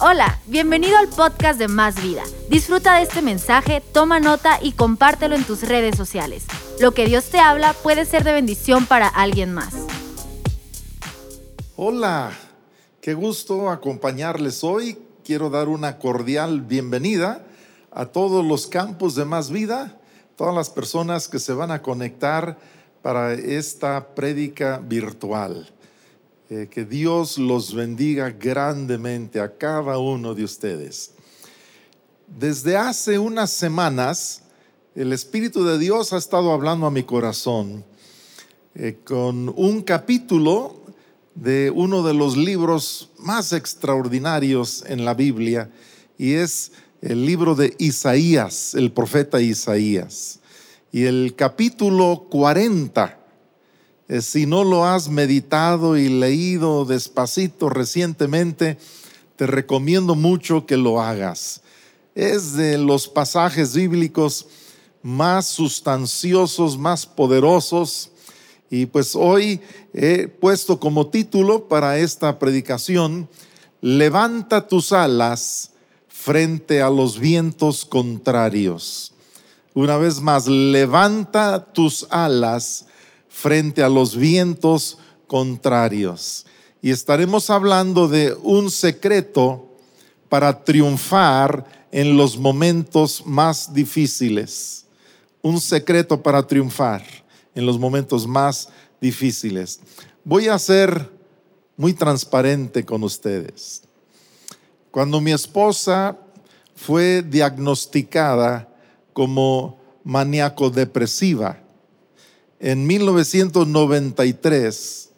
Hola, 0.00 0.40
bienvenido 0.46 0.98
al 0.98 1.06
podcast 1.08 1.56
de 1.56 1.68
Más 1.68 2.02
Vida. 2.02 2.24
Disfruta 2.50 2.96
de 2.96 3.04
este 3.04 3.22
mensaje, 3.22 3.80
toma 3.80 4.18
nota 4.18 4.58
y 4.60 4.72
compártelo 4.72 5.36
en 5.36 5.44
tus 5.44 5.62
redes 5.62 5.96
sociales. 5.96 6.46
Lo 6.80 6.92
que 6.92 7.06
Dios 7.06 7.26
te 7.26 7.38
habla 7.38 7.74
puede 7.74 8.04
ser 8.04 8.24
de 8.24 8.32
bendición 8.32 8.86
para 8.86 9.06
alguien 9.06 9.54
más. 9.54 9.72
Hola, 11.76 12.32
qué 13.00 13.14
gusto 13.14 13.70
acompañarles 13.70 14.64
hoy. 14.64 14.98
Quiero 15.24 15.48
dar 15.48 15.68
una 15.68 15.96
cordial 16.00 16.60
bienvenida 16.60 17.44
a 17.92 18.06
todos 18.06 18.44
los 18.44 18.66
campos 18.66 19.14
de 19.14 19.24
Más 19.24 19.50
Vida, 19.50 19.96
todas 20.34 20.56
las 20.56 20.70
personas 20.70 21.28
que 21.28 21.38
se 21.38 21.52
van 21.52 21.70
a 21.70 21.82
conectar 21.82 22.58
para 23.00 23.32
esta 23.34 24.08
prédica 24.08 24.80
virtual. 24.84 25.70
Eh, 26.50 26.68
que 26.70 26.84
Dios 26.84 27.38
los 27.38 27.74
bendiga 27.74 28.28
grandemente 28.28 29.40
a 29.40 29.56
cada 29.56 29.96
uno 29.96 30.34
de 30.34 30.44
ustedes. 30.44 31.12
Desde 32.26 32.76
hace 32.76 33.18
unas 33.18 33.50
semanas, 33.50 34.42
el 34.94 35.14
Espíritu 35.14 35.64
de 35.64 35.78
Dios 35.78 36.12
ha 36.12 36.18
estado 36.18 36.52
hablando 36.52 36.84
a 36.84 36.90
mi 36.90 37.02
corazón 37.02 37.82
eh, 38.74 38.98
con 39.04 39.54
un 39.56 39.80
capítulo 39.80 40.82
de 41.34 41.72
uno 41.74 42.02
de 42.02 42.12
los 42.12 42.36
libros 42.36 43.10
más 43.18 43.54
extraordinarios 43.54 44.84
en 44.86 45.06
la 45.06 45.14
Biblia 45.14 45.70
y 46.18 46.34
es 46.34 46.72
el 47.00 47.24
libro 47.24 47.54
de 47.54 47.74
Isaías, 47.78 48.74
el 48.74 48.92
profeta 48.92 49.40
Isaías. 49.40 50.40
Y 50.92 51.04
el 51.04 51.34
capítulo 51.34 52.26
40 52.28 53.04
eh, 53.06 53.23
si 54.20 54.46
no 54.46 54.64
lo 54.64 54.84
has 54.84 55.08
meditado 55.08 55.96
y 55.96 56.08
leído 56.08 56.84
despacito 56.84 57.68
recientemente, 57.68 58.78
te 59.36 59.46
recomiendo 59.46 60.14
mucho 60.14 60.66
que 60.66 60.76
lo 60.76 61.00
hagas. 61.00 61.62
Es 62.14 62.52
de 62.52 62.78
los 62.78 63.08
pasajes 63.08 63.74
bíblicos 63.74 64.46
más 65.02 65.46
sustanciosos, 65.46 66.78
más 66.78 67.06
poderosos. 67.06 68.10
Y 68.70 68.86
pues 68.86 69.14
hoy 69.14 69.60
he 69.92 70.28
puesto 70.28 70.80
como 70.80 71.08
título 71.08 71.68
para 71.68 71.98
esta 71.98 72.38
predicación, 72.38 73.28
levanta 73.80 74.66
tus 74.66 74.92
alas 74.92 75.70
frente 76.08 76.80
a 76.80 76.88
los 76.88 77.18
vientos 77.18 77.84
contrarios. 77.84 79.12
Una 79.74 79.96
vez 79.96 80.20
más, 80.20 80.46
levanta 80.46 81.72
tus 81.72 82.06
alas 82.10 82.86
frente 83.34 83.82
a 83.82 83.88
los 83.88 84.16
vientos 84.16 84.96
contrarios. 85.26 86.46
Y 86.80 86.90
estaremos 86.92 87.50
hablando 87.50 88.06
de 88.06 88.32
un 88.42 88.70
secreto 88.70 89.68
para 90.28 90.64
triunfar 90.64 91.88
en 91.90 92.16
los 92.16 92.38
momentos 92.38 93.26
más 93.26 93.74
difíciles. 93.74 94.86
Un 95.42 95.60
secreto 95.60 96.22
para 96.22 96.46
triunfar 96.46 97.04
en 97.56 97.66
los 97.66 97.76
momentos 97.76 98.24
más 98.24 98.68
difíciles. 99.00 99.80
Voy 100.22 100.46
a 100.46 100.56
ser 100.58 101.10
muy 101.76 101.92
transparente 101.92 102.84
con 102.84 103.02
ustedes. 103.02 103.82
Cuando 104.92 105.20
mi 105.20 105.32
esposa 105.32 106.16
fue 106.76 107.20
diagnosticada 107.20 108.68
como 109.12 109.80
maníaco 110.04 110.70
depresiva, 110.70 111.63
en 112.60 112.86
1993, 112.86 115.10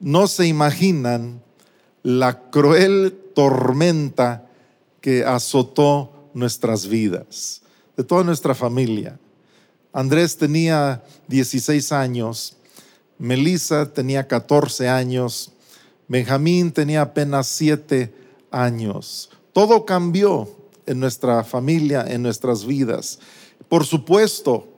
no 0.00 0.26
se 0.26 0.46
imaginan 0.46 1.42
la 2.02 2.50
cruel 2.50 3.18
tormenta 3.34 4.46
que 5.00 5.24
azotó 5.24 6.30
nuestras 6.34 6.86
vidas, 6.86 7.62
de 7.96 8.04
toda 8.04 8.24
nuestra 8.24 8.54
familia. 8.54 9.18
Andrés 9.92 10.36
tenía 10.36 11.02
16 11.28 11.92
años, 11.92 12.56
Melissa 13.18 13.92
tenía 13.92 14.26
14 14.26 14.88
años, 14.88 15.52
Benjamín 16.08 16.72
tenía 16.72 17.02
apenas 17.02 17.46
7 17.48 18.12
años. 18.50 19.30
Todo 19.52 19.86
cambió 19.86 20.48
en 20.86 21.00
nuestra 21.00 21.44
familia, 21.44 22.04
en 22.06 22.22
nuestras 22.22 22.66
vidas. 22.66 23.18
Por 23.68 23.86
supuesto, 23.86 24.68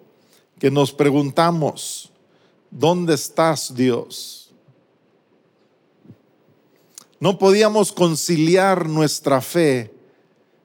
que 0.59 0.71
nos 0.71 0.93
preguntamos, 0.93 2.11
¿dónde 2.71 3.15
estás 3.15 3.75
Dios? 3.75 4.51
No 7.21 7.39
podíamos 7.39 7.93
conciliar 7.93 8.89
nuestra 8.89 9.41
fe 9.41 9.93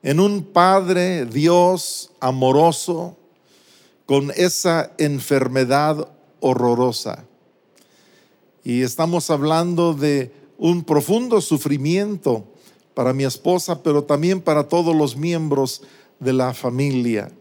en 0.04 0.20
un 0.20 0.44
Padre 0.44 1.26
Dios 1.26 2.12
amoroso 2.20 3.18
con 4.06 4.32
esa 4.36 4.92
enfermedad 4.98 6.10
horrorosa. 6.40 7.26
Y 8.64 8.82
estamos 8.82 9.30
hablando 9.30 9.94
de 9.94 10.32
un 10.58 10.84
profundo 10.84 11.42
sufrimiento 11.42 12.46
para 12.94 13.14
mi 13.14 13.24
esposa, 13.24 13.82
pero 13.82 14.04
también 14.04 14.42
para 14.42 14.68
todos 14.68 14.96
los 14.96 15.16
miembros 15.16 15.82
de 16.20 16.34
la 16.34 16.54
familia. 16.54 17.32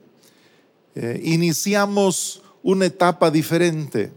Eh, 0.95 1.21
iniciamos 1.25 2.43
una 2.63 2.87
etapa 2.87 3.31
diferente. 3.31 4.13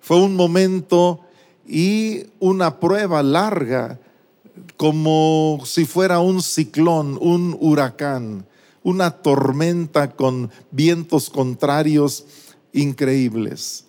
Fue 0.00 0.18
un 0.20 0.34
momento 0.34 1.20
y 1.66 2.24
una 2.40 2.80
prueba 2.80 3.22
larga, 3.22 4.00
como 4.76 5.60
si 5.64 5.84
fuera 5.84 6.20
un 6.20 6.42
ciclón, 6.42 7.16
un 7.20 7.56
huracán, 7.60 8.46
una 8.82 9.10
tormenta 9.10 10.10
con 10.10 10.50
vientos 10.70 11.30
contrarios 11.30 12.24
increíbles. 12.72 13.84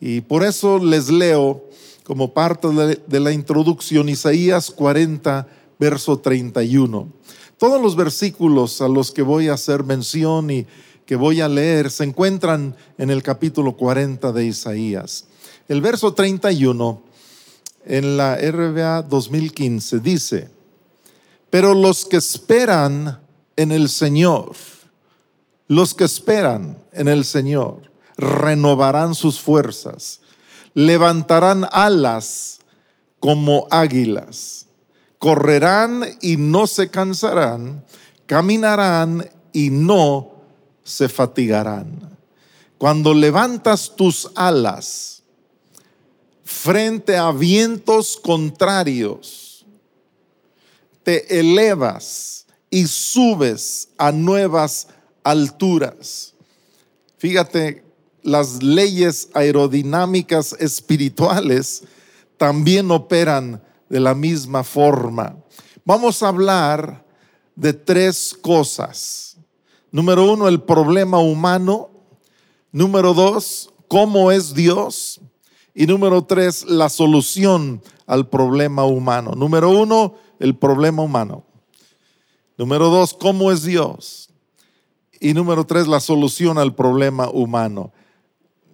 Y 0.00 0.20
por 0.20 0.44
eso 0.44 0.78
les 0.78 1.10
leo 1.10 1.64
como 2.04 2.34
parte 2.34 2.68
de 3.06 3.20
la 3.20 3.32
introducción 3.32 4.08
Isaías 4.08 4.70
40, 4.70 5.48
verso 5.78 6.18
31. 6.18 7.08
Todos 7.56 7.80
los 7.80 7.96
versículos 7.96 8.80
a 8.80 8.88
los 8.88 9.10
que 9.10 9.22
voy 9.22 9.48
a 9.48 9.54
hacer 9.54 9.84
mención 9.84 10.50
y 10.50 10.66
que 11.06 11.16
voy 11.16 11.40
a 11.40 11.48
leer 11.48 11.90
se 11.90 12.04
encuentran 12.04 12.76
en 12.98 13.10
el 13.10 13.22
capítulo 13.22 13.76
40 13.76 14.32
de 14.32 14.46
Isaías. 14.46 15.26
El 15.68 15.80
verso 15.80 16.14
31 16.14 17.02
en 17.84 18.16
la 18.16 18.36
RBA 18.36 19.02
2015 19.02 20.00
dice, 20.00 20.50
pero 21.50 21.74
los 21.74 22.06
que 22.06 22.16
esperan 22.16 23.20
en 23.56 23.70
el 23.70 23.88
Señor, 23.88 24.52
los 25.68 25.94
que 25.94 26.04
esperan 26.04 26.78
en 26.92 27.08
el 27.08 27.24
Señor, 27.24 27.92
renovarán 28.16 29.14
sus 29.14 29.40
fuerzas, 29.40 30.20
levantarán 30.72 31.66
alas 31.70 32.60
como 33.20 33.66
águilas, 33.70 34.66
correrán 35.18 36.04
y 36.20 36.36
no 36.36 36.66
se 36.66 36.90
cansarán, 36.90 37.84
caminarán 38.26 39.28
y 39.52 39.70
no 39.70 40.33
se 40.84 41.08
fatigarán. 41.08 42.16
Cuando 42.78 43.14
levantas 43.14 43.96
tus 43.96 44.30
alas 44.34 45.22
frente 46.44 47.16
a 47.16 47.32
vientos 47.32 48.18
contrarios, 48.22 49.64
te 51.02 51.40
elevas 51.40 52.46
y 52.70 52.86
subes 52.86 53.88
a 53.96 54.12
nuevas 54.12 54.88
alturas. 55.22 56.34
Fíjate, 57.16 57.84
las 58.22 58.62
leyes 58.62 59.28
aerodinámicas 59.34 60.54
espirituales 60.58 61.84
también 62.36 62.90
operan 62.90 63.62
de 63.88 64.00
la 64.00 64.14
misma 64.14 64.64
forma. 64.64 65.36
Vamos 65.84 66.22
a 66.22 66.28
hablar 66.28 67.04
de 67.54 67.72
tres 67.72 68.36
cosas 68.40 69.33
Número 69.94 70.24
uno, 70.24 70.48
el 70.48 70.60
problema 70.60 71.20
humano. 71.20 71.88
Número 72.72 73.14
dos, 73.14 73.72
cómo 73.86 74.32
es 74.32 74.52
Dios. 74.52 75.20
Y 75.72 75.86
número 75.86 76.24
tres, 76.24 76.64
la 76.64 76.88
solución 76.88 77.80
al 78.04 78.28
problema 78.28 78.84
humano. 78.84 79.34
Número 79.36 79.70
uno, 79.70 80.16
el 80.40 80.56
problema 80.56 81.04
humano. 81.04 81.44
Número 82.58 82.88
dos, 82.90 83.14
cómo 83.14 83.52
es 83.52 83.62
Dios. 83.62 84.30
Y 85.20 85.32
número 85.32 85.64
tres, 85.64 85.86
la 85.86 86.00
solución 86.00 86.58
al 86.58 86.74
problema 86.74 87.30
humano. 87.30 87.92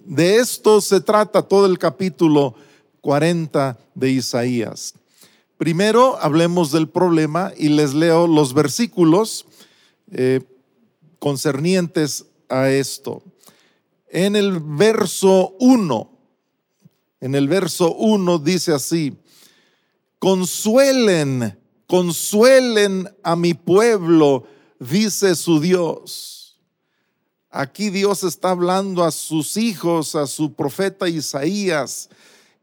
De 0.07 0.37
esto 0.37 0.81
se 0.81 1.03
trata 1.03 1.43
todo 1.43 1.67
el 1.67 1.79
capítulo 1.79 2.55
40 3.03 3.79
de 3.95 4.09
Isaías. 4.09 4.95
Primero 5.59 6.17
hablemos 6.19 6.73
del 6.73 6.89
problema 6.89 7.53
y 7.59 7.69
les 7.69 7.93
leo 7.93 8.27
los 8.27 8.55
versículos 8.55 9.45
eh, 10.13 10.41
concernientes 11.21 12.27
a 12.49 12.69
esto. 12.71 13.23
En 14.09 14.35
el 14.35 14.59
verso 14.59 15.55
1, 15.61 16.11
en 17.21 17.35
el 17.37 17.47
verso 17.47 17.95
1 17.95 18.41
dice 18.41 18.73
así, 18.73 19.17
consuelen 20.19 21.61
consuelen 21.91 23.13
a 23.25 23.35
mi 23.35 23.53
pueblo, 23.53 24.45
dice 24.79 25.35
su 25.35 25.59
Dios. 25.59 26.57
Aquí 27.51 27.91
Dios 27.91 28.23
está 28.23 28.51
hablando 28.51 29.03
a 29.03 29.11
sus 29.11 29.57
hijos, 29.57 30.15
a 30.15 30.29
su 30.29 30.55
profeta 30.55 31.09
Isaías, 31.09 32.09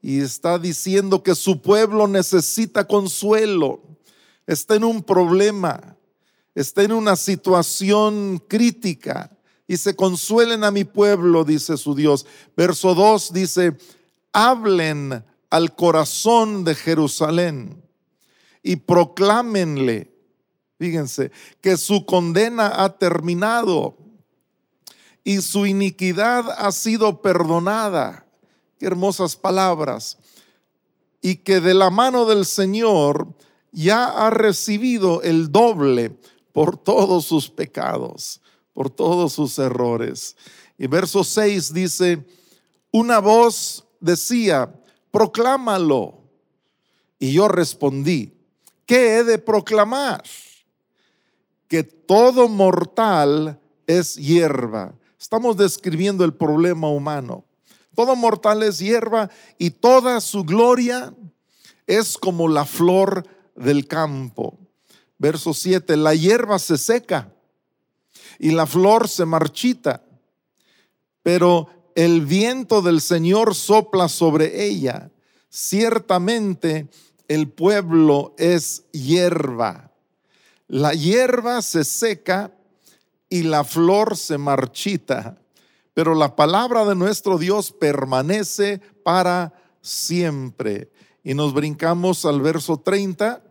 y 0.01 0.21
está 0.21 0.57
diciendo 0.57 1.23
que 1.23 1.35
su 1.35 1.61
pueblo 1.61 2.07
necesita 2.07 2.87
consuelo, 2.87 3.81
está 4.45 4.75
en 4.75 4.85
un 4.85 5.03
problema, 5.03 5.96
está 6.57 6.81
en 6.81 6.91
una 6.91 7.15
situación 7.15 8.43
crítica. 8.47 9.29
Y 9.67 9.77
se 9.77 9.95
consuelen 9.95 10.63
a 10.63 10.71
mi 10.71 10.85
pueblo, 10.85 11.43
dice 11.43 11.77
su 11.77 11.93
Dios. 11.93 12.25
Verso 12.55 12.95
2 12.95 13.31
dice, 13.31 13.77
hablen 14.33 15.23
al 15.51 15.75
corazón 15.75 16.63
de 16.63 16.73
Jerusalén 16.73 17.83
y 18.63 18.77
proclámenle, 18.77 20.11
fíjense, 20.79 21.31
que 21.61 21.77
su 21.77 22.07
condena 22.07 22.83
ha 22.83 22.97
terminado 22.97 23.95
y 25.23 25.41
su 25.41 25.67
iniquidad 25.67 26.49
ha 26.57 26.71
sido 26.71 27.21
perdonada. 27.21 28.25
Qué 28.79 28.87
hermosas 28.87 29.35
palabras. 29.35 30.17
Y 31.21 31.35
que 31.35 31.59
de 31.59 31.75
la 31.75 31.91
mano 31.91 32.25
del 32.25 32.45
Señor 32.45 33.35
ya 33.71 34.05
ha 34.05 34.31
recibido 34.31 35.21
el 35.21 35.51
doble 35.51 36.17
por 36.57 36.75
todos 36.75 37.25
sus 37.25 37.51
pecados, 37.51 38.41
por 38.73 38.89
todos 38.89 39.33
sus 39.33 39.59
errores. 39.59 40.35
Y 40.75 40.87
verso 40.87 41.23
6 41.23 41.71
dice, 41.71 42.25
una 42.89 43.19
voz 43.19 43.85
decía, 43.99 44.73
proclámalo. 45.11 46.17
Y 47.19 47.33
yo 47.33 47.47
respondí, 47.47 48.33
¿qué 48.87 49.17
he 49.17 49.23
de 49.23 49.37
proclamar? 49.37 50.23
Que 51.67 51.83
todo 51.83 52.49
mortal 52.49 53.59
es 53.85 54.15
hierba. 54.15 54.95
Estamos 55.19 55.57
describiendo 55.57 56.25
el 56.25 56.33
problema 56.33 56.89
humano. 56.89 57.45
Todo 57.93 58.15
mortal 58.15 58.63
es 58.63 58.79
hierba 58.79 59.29
y 59.59 59.69
toda 59.69 60.19
su 60.21 60.43
gloria 60.43 61.13
es 61.85 62.17
como 62.17 62.47
la 62.47 62.65
flor 62.65 63.27
del 63.55 63.87
campo. 63.87 64.57
Verso 65.17 65.53
7, 65.53 65.97
la 65.97 66.13
hierba 66.13 66.59
se 66.59 66.77
seca 66.77 67.33
y 68.39 68.51
la 68.51 68.67
flor 68.67 69.07
se 69.07 69.25
marchita, 69.25 70.03
pero 71.23 71.69
el 71.95 72.25
viento 72.25 72.81
del 72.81 73.01
Señor 73.01 73.55
sopla 73.55 74.07
sobre 74.07 74.63
ella. 74.63 75.09
Ciertamente 75.49 76.87
el 77.27 77.49
pueblo 77.49 78.35
es 78.37 78.83
hierba. 78.91 79.91
La 80.67 80.93
hierba 80.93 81.61
se 81.61 81.83
seca 81.83 82.51
y 83.29 83.43
la 83.43 83.63
flor 83.63 84.15
se 84.15 84.37
marchita, 84.37 85.37
pero 85.93 86.13
la 86.13 86.35
palabra 86.35 86.85
de 86.85 86.95
nuestro 86.95 87.37
Dios 87.37 87.71
permanece 87.71 88.79
para 89.03 89.53
siempre. 89.81 90.91
Y 91.23 91.33
nos 91.33 91.53
brincamos 91.53 92.25
al 92.25 92.41
verso 92.41 92.77
30, 92.77 93.41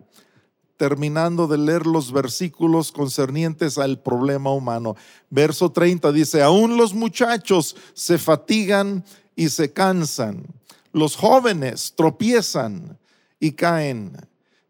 terminando 0.77 1.47
de 1.47 1.59
leer 1.59 1.87
los 1.87 2.13
versículos 2.13 2.93
concernientes 2.93 3.79
al 3.79 3.99
problema 3.99 4.53
humano. 4.53 4.97
Verso 5.31 5.71
30 5.71 6.13
dice, 6.13 6.43
aún 6.43 6.77
los 6.77 6.95
muchachos 6.95 7.77
se 7.95 8.19
fatigan 8.19 9.05
y 9.35 9.49
se 9.49 9.73
cansan, 9.73 10.47
los 10.93 11.17
jóvenes 11.17 11.95
tropiezan 11.97 12.99
y 13.39 13.53
caen. 13.53 14.17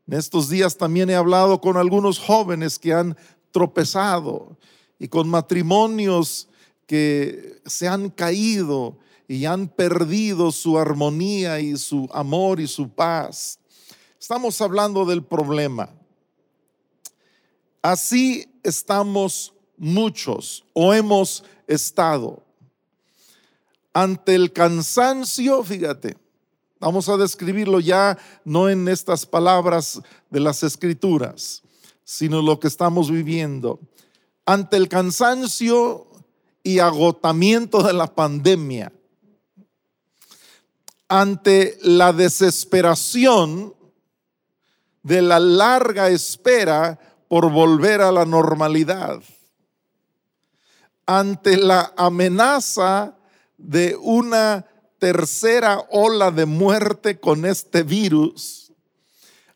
En 0.07 0.15
estos 0.15 0.49
días 0.49 0.77
también 0.77 1.11
he 1.11 1.15
hablado 1.15 1.61
con 1.61 1.77
algunos 1.77 2.19
jóvenes 2.19 2.79
que 2.79 2.93
han 2.93 3.17
tropezado 3.51 4.57
y 4.99 5.09
con 5.09 5.29
matrimonios 5.29 6.49
que 6.87 7.61
se 7.67 7.89
han 7.89 8.11
caído 8.11 8.99
y 9.29 9.45
han 9.45 9.69
perdido 9.69 10.53
su 10.53 10.79
armonía 10.79 11.59
y 11.61 11.77
su 11.77 12.09
amor 12.13 12.61
y 12.61 12.69
su 12.69 12.89
paz. 12.89 13.59
Estamos 14.21 14.61
hablando 14.61 15.05
del 15.05 15.23
problema. 15.23 15.91
Así 17.87 18.53
estamos 18.65 19.55
muchos 19.77 20.65
o 20.73 20.93
hemos 20.93 21.45
estado 21.69 22.43
ante 23.93 24.35
el 24.35 24.53
cansancio, 24.53 25.63
fíjate, 25.63 26.17
Vamos 26.81 27.09
a 27.09 27.17
describirlo 27.17 27.79
ya 27.79 28.19
no 28.45 28.69
en 28.69 28.89
estas 28.89 29.25
palabras 29.25 30.03
de 30.31 30.41
las 30.41 30.65
escrituras, 30.65 31.63
sino 32.03 32.43
lo 32.43 32.59
que 32.59 32.67
estamos 32.67 33.09
viviendo. 33.09 33.79
Ante 34.45 34.77
el 34.77 34.89
cansancio 34.89 36.09
y 36.65 36.81
agotamiento 36.81 37.85
de 37.85 37.93
la 37.93 38.13
pandemia, 38.13 38.93
ante 41.09 41.79
la 41.83 42.13
desesperación 42.13 43.75
de 45.05 45.23
la 45.23 45.39
larga 45.39 46.11
espera 46.11 47.16
por 47.29 47.51
volver 47.51 48.01
a 48.01 48.13
la 48.13 48.25
normalidad, 48.25 49.21
ante 51.07 51.57
la 51.57 51.93
amenaza 51.97 53.17
de 53.57 53.97
una 54.01 54.67
tercera 54.99 55.85
ola 55.91 56.31
de 56.31 56.47
muerte 56.47 57.21
con 57.21 57.45
este 57.45 57.83
virus, 57.83 58.73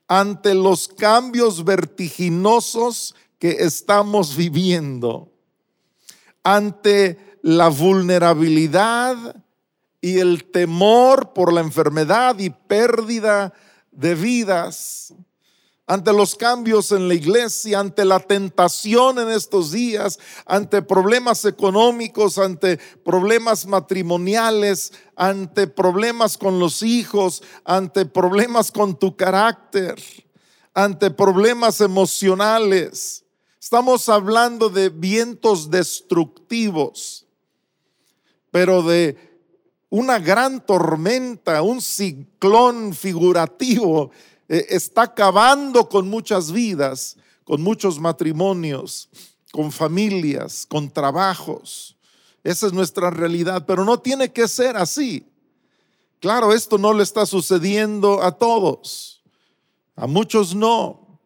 ante 0.06 0.54
los 0.54 0.88
cambios 0.88 1.64
vertiginosos 1.64 3.14
que 3.38 3.50
estamos 3.60 4.36
viviendo, 4.36 5.32
ante 6.42 7.38
la 7.42 7.68
vulnerabilidad 7.68 9.16
y 10.00 10.18
el 10.18 10.50
temor 10.50 11.32
por 11.32 11.52
la 11.52 11.60
enfermedad 11.60 12.38
y 12.38 12.50
pérdida 12.50 13.52
de 13.90 14.14
vidas, 14.14 15.14
ante 15.90 16.12
los 16.12 16.36
cambios 16.36 16.92
en 16.92 17.08
la 17.08 17.14
iglesia, 17.14 17.80
ante 17.80 18.04
la 18.04 18.20
tentación 18.20 19.18
en 19.18 19.28
estos 19.28 19.72
días, 19.72 20.20
ante 20.46 20.82
problemas 20.82 21.44
económicos, 21.44 22.38
ante 22.38 22.78
problemas 23.04 23.66
matrimoniales, 23.66 24.92
ante 25.16 25.66
problemas 25.66 26.38
con 26.38 26.60
los 26.60 26.84
hijos, 26.84 27.42
ante 27.64 28.06
problemas 28.06 28.70
con 28.70 28.96
tu 28.96 29.16
carácter, 29.16 30.00
ante 30.74 31.10
problemas 31.10 31.80
emocionales. 31.80 33.24
Estamos 33.60 34.08
hablando 34.08 34.68
de 34.68 34.90
vientos 34.90 35.72
destructivos, 35.72 37.26
pero 38.52 38.84
de 38.84 39.16
una 39.88 40.20
gran 40.20 40.64
tormenta, 40.64 41.62
un 41.62 41.80
ciclón 41.80 42.94
figurativo 42.94 44.12
eh, 44.52 44.66
está 44.70 45.02
acabando 45.02 45.88
con 45.88 46.08
muchas 46.08 46.50
vidas, 46.50 47.16
con 47.44 47.62
muchos 47.62 48.00
matrimonios, 48.00 49.08
con 49.52 49.70
familias, 49.70 50.66
con 50.68 50.90
trabajos. 50.90 51.96
Esa 52.42 52.66
es 52.66 52.72
nuestra 52.72 53.10
realidad, 53.10 53.64
pero 53.64 53.84
no 53.84 54.00
tiene 54.00 54.32
que 54.32 54.48
ser 54.48 54.76
así. 54.76 55.24
Claro, 56.18 56.52
esto 56.52 56.78
no 56.78 56.92
le 56.92 57.04
está 57.04 57.26
sucediendo 57.26 58.24
a 58.24 58.32
todos, 58.32 59.22
a 59.94 60.08
muchos 60.08 60.52
no, 60.52 61.20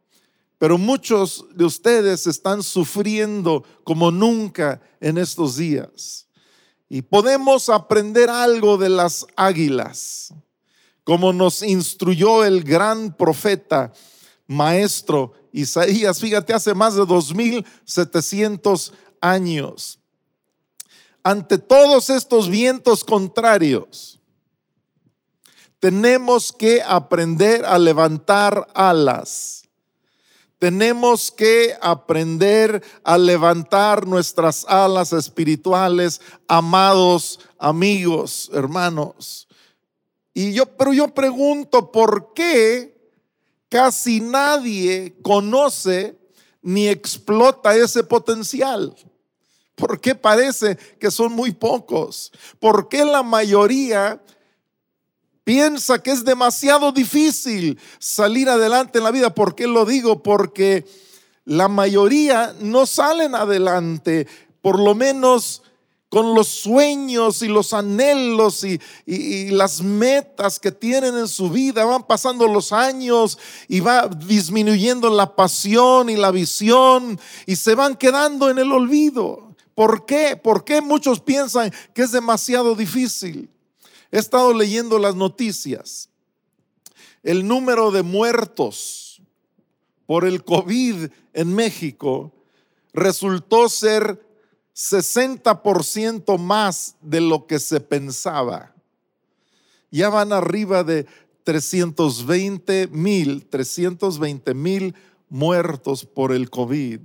pero 0.59 0.76
muchos 0.76 1.47
de 1.54 1.64
ustedes 1.64 2.26
están 2.26 2.62
sufriendo 2.62 3.64
como 3.85 4.11
nunca 4.11 4.83
en 5.00 5.16
estos 5.16 5.57
días. 5.57 6.26
Y 6.90 7.00
podemos 7.00 7.71
aprender 7.71 8.28
algo 8.28 8.76
de 8.76 8.90
las 8.90 9.26
águilas 9.35 10.35
como 11.04 11.32
nos 11.32 11.62
instruyó 11.62 12.44
el 12.44 12.64
gran 12.64 13.14
profeta, 13.14 13.92
maestro 14.46 15.34
Isaías, 15.52 16.18
fíjate, 16.18 16.52
hace 16.52 16.75
más 16.75 16.96
de 16.96 17.06
2700 17.06 18.92
años. 19.20 20.00
Ante 21.23 21.58
todos 21.58 22.11
estos 22.11 22.49
vientos 22.49 23.04
contrarios, 23.04 24.18
tenemos 25.78 26.50
que 26.50 26.82
aprender 26.82 27.64
a 27.64 27.78
levantar 27.78 28.66
alas. 28.75 29.62
Tenemos 30.58 31.30
que 31.30 31.76
aprender 31.80 32.82
a 33.04 33.18
levantar 33.18 34.06
nuestras 34.06 34.64
alas 34.66 35.12
espirituales, 35.12 36.20
amados 36.49 37.38
amigos, 37.58 38.50
hermanos. 38.52 39.46
Y 40.35 40.53
yo, 40.53 40.67
pero 40.67 40.93
yo 40.93 41.09
pregunto, 41.14 41.91
¿por 41.91 42.35
qué 42.35 42.95
casi 43.69 44.21
nadie 44.21 45.17
conoce 45.23 46.19
ni 46.61 46.88
explota 46.88 47.75
ese 47.76 48.05
potencial? 48.05 48.95
¿Por 49.76 50.00
qué 50.00 50.14
parece 50.14 50.76
que 50.99 51.11
son 51.11 51.33
muy 51.33 51.53
pocos? 51.53 52.33
¿Por 52.59 52.88
qué 52.88 53.05
la 53.05 53.23
mayoría 53.23 54.21
piensa 55.45 56.03
que 56.03 56.11
es 56.11 56.25
demasiado 56.25 56.91
difícil 56.91 57.79
salir 57.99 58.49
adelante 58.49 58.99
en 58.99 59.05
la 59.05 59.11
vida. 59.11 59.35
¿Por 59.35 59.55
qué 59.55 59.67
lo 59.67 59.85
digo? 59.85 60.23
Porque 60.23 60.87
la 61.45 61.69
mayoría 61.69 62.55
no 62.61 62.87
salen 62.87 63.35
adelante, 63.35 64.26
por 64.62 64.81
lo 64.81 64.95
menos 64.95 65.62
con 66.14 66.33
los 66.33 66.47
sueños 66.47 67.42
y 67.42 67.49
los 67.49 67.73
anhelos 67.73 68.62
y, 68.62 69.50
las 69.50 69.83
metas 69.83 70.61
que 70.61 70.71
tienen 70.71 71.18
en 71.18 71.26
su 71.26 71.50
vida. 71.50 71.85
Van 71.85 72.06
pasando 72.06 72.47
los 72.47 72.71
años 72.71 73.37
y 73.66 73.80
va 73.80 74.06
disminuyendo 74.06 75.11
la 75.11 75.35
pasión 75.35 76.09
y 76.09 76.14
la 76.14 76.30
visión 76.30 77.18
y 77.47 77.56
se 77.56 77.75
van 77.75 77.97
quedando 77.97 78.49
en 78.49 78.61
el 78.61 78.71
olvido. 78.71 79.56
¿Por 79.75 80.06
qué? 80.06 80.37
¿Por 80.37 80.62
qué 80.62 80.80
muchos 80.80 81.18
piensan 81.18 81.73
que 81.92 82.02
es 82.02 82.12
demasiado 82.12 82.76
difícil? 82.76 83.50
He 84.12 84.18
estado 84.21 84.54
leyendo 84.54 85.00
las 85.00 85.16
noticias. 85.16 86.11
El 87.25 87.49
número 87.49 87.90
de 87.90 88.04
muertos 88.04 89.21
por 90.06 90.25
el 90.25 90.44
COVID 90.44 91.11
en 91.33 91.54
México 91.56 92.30
resultó 92.92 93.68
ser 93.68 94.24
60% 94.75 96.38
más 96.38 96.97
de 97.00 97.21
lo 97.21 97.47
que 97.47 97.59
se 97.59 97.81
pensaba. 97.81 98.75
Ya 99.90 100.09
van 100.09 100.33
arriba 100.33 100.83
de 100.83 101.07
320 101.45 102.88
mil, 102.88 103.47
320 103.47 104.54
mil 104.54 104.95
muertos 105.28 106.04
por 106.04 106.33
el 106.33 106.50
COVID. 106.50 107.00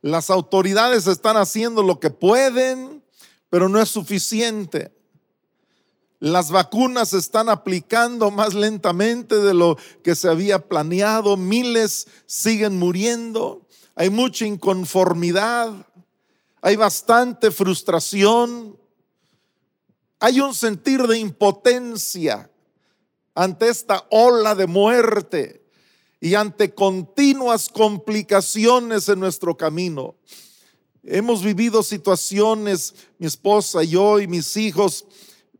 Las 0.00 0.30
autoridades 0.30 1.06
están 1.06 1.36
haciendo 1.36 1.82
lo 1.82 2.00
que 2.00 2.10
pueden, 2.10 3.02
pero 3.50 3.68
no 3.68 3.80
es 3.80 3.90
suficiente. 3.90 4.92
Las 6.18 6.50
vacunas 6.50 7.10
se 7.10 7.18
están 7.18 7.50
aplicando 7.50 8.30
más 8.30 8.54
lentamente 8.54 9.36
de 9.36 9.52
lo 9.52 9.76
que 10.02 10.14
se 10.14 10.28
había 10.28 10.60
planeado. 10.66 11.36
Miles 11.36 12.06
siguen 12.24 12.78
muriendo. 12.78 13.66
Hay 13.94 14.08
mucha 14.08 14.46
inconformidad 14.46 15.85
hay 16.66 16.74
bastante 16.74 17.52
frustración, 17.52 18.76
hay 20.18 20.40
un 20.40 20.52
sentir 20.52 21.00
de 21.06 21.16
impotencia 21.16 22.50
ante 23.36 23.68
esta 23.68 24.04
ola 24.10 24.56
de 24.56 24.66
muerte 24.66 25.64
y 26.20 26.34
ante 26.34 26.74
continuas 26.74 27.68
complicaciones 27.68 29.08
en 29.08 29.20
nuestro 29.20 29.56
camino. 29.56 30.16
Hemos 31.04 31.44
vivido 31.44 31.84
situaciones, 31.84 32.96
mi 33.18 33.28
esposa, 33.28 33.84
yo 33.84 34.18
y 34.18 34.26
mis 34.26 34.56
hijos, 34.56 35.06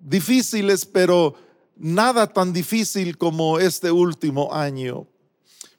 difíciles, 0.01 0.85
pero 0.85 1.37
nada 1.77 2.27
tan 2.27 2.53
difícil 2.53 3.17
como 3.17 3.61
este 3.61 3.93
último 3.93 4.53
año. 4.53 5.07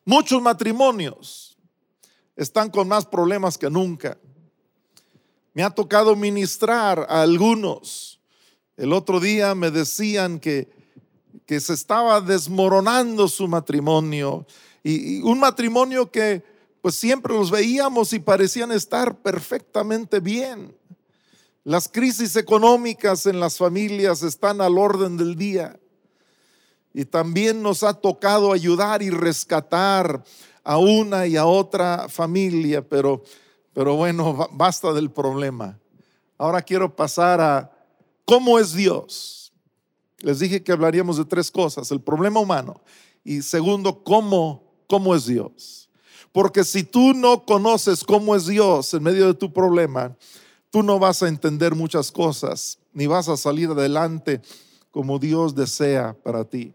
Muchos 0.05 0.41
matrimonios 0.41 1.57
están 2.37 2.69
con 2.69 2.87
más 2.87 3.05
problemas 3.05 3.57
que 3.57 3.69
nunca. 3.69 4.17
Me 5.57 5.63
ha 5.63 5.71
tocado 5.71 6.15
ministrar 6.15 7.07
a 7.09 7.23
algunos. 7.23 8.19
El 8.75 8.93
otro 8.93 9.19
día 9.19 9.55
me 9.55 9.71
decían 9.71 10.39
que, 10.39 10.69
que 11.47 11.59
se 11.59 11.73
estaba 11.73 12.21
desmoronando 12.21 13.27
su 13.27 13.47
matrimonio 13.47 14.45
y, 14.83 15.19
un 15.21 15.39
matrimonio 15.39 16.11
que 16.11 16.43
pues 16.79 16.93
siempre 16.93 17.33
los 17.33 17.49
veíamos 17.49 18.13
y 18.13 18.19
parecían 18.19 18.71
estar 18.71 19.17
perfectamente 19.17 20.19
bien. 20.19 20.75
Las 21.63 21.89
crisis 21.89 22.35
económicas 22.35 23.25
en 23.25 23.39
las 23.39 23.57
familias 23.57 24.21
están 24.21 24.61
al 24.61 24.77
orden 24.77 25.17
del 25.17 25.35
día. 25.35 25.79
Y 26.93 27.03
también 27.03 27.63
nos 27.63 27.81
ha 27.81 27.95
tocado 27.95 28.53
ayudar 28.53 29.01
y 29.01 29.09
rescatar 29.09 30.23
a 30.63 30.77
una 30.77 31.25
y 31.25 31.35
a 31.35 31.47
otra 31.47 32.07
familia, 32.09 32.87
pero 32.87 33.23
pero 33.77 33.95
bueno, 33.95 34.49
basta 34.53 34.91
del 34.91 35.11
problema. 35.11 35.79
Ahora 36.35 36.63
quiero 36.63 36.95
pasar 36.95 37.39
a 37.39 37.71
cómo 38.25 38.57
es 38.57 38.73
Dios. 38.73 39.53
Les 40.17 40.39
dije 40.39 40.63
que 40.63 40.71
hablaríamos 40.71 41.17
de 41.17 41.25
tres 41.25 41.51
cosas, 41.51 41.91
el 41.91 42.01
problema 42.01 42.39
humano 42.39 42.81
y 43.23 43.43
segundo, 43.43 44.03
cómo, 44.03 44.63
cómo 44.87 45.13
es 45.13 45.27
Dios. 45.27 45.91
Porque 46.31 46.63
si 46.63 46.83
tú 46.83 47.13
no 47.13 47.45
conoces 47.45 48.03
cómo 48.03 48.35
es 48.35 48.47
Dios 48.47 48.95
en 48.95 49.03
medio 49.03 49.27
de 49.27 49.35
tu 49.35 49.53
problema, 49.53 50.17
tú 50.71 50.81
no 50.81 50.97
vas 50.97 51.21
a 51.21 51.27
entender 51.27 51.75
muchas 51.75 52.11
cosas, 52.11 52.79
ni 52.93 53.05
vas 53.05 53.29
a 53.29 53.37
salir 53.37 53.69
adelante 53.69 54.41
como 54.89 55.19
Dios 55.19 55.53
desea 55.53 56.17
para 56.23 56.45
ti 56.45 56.73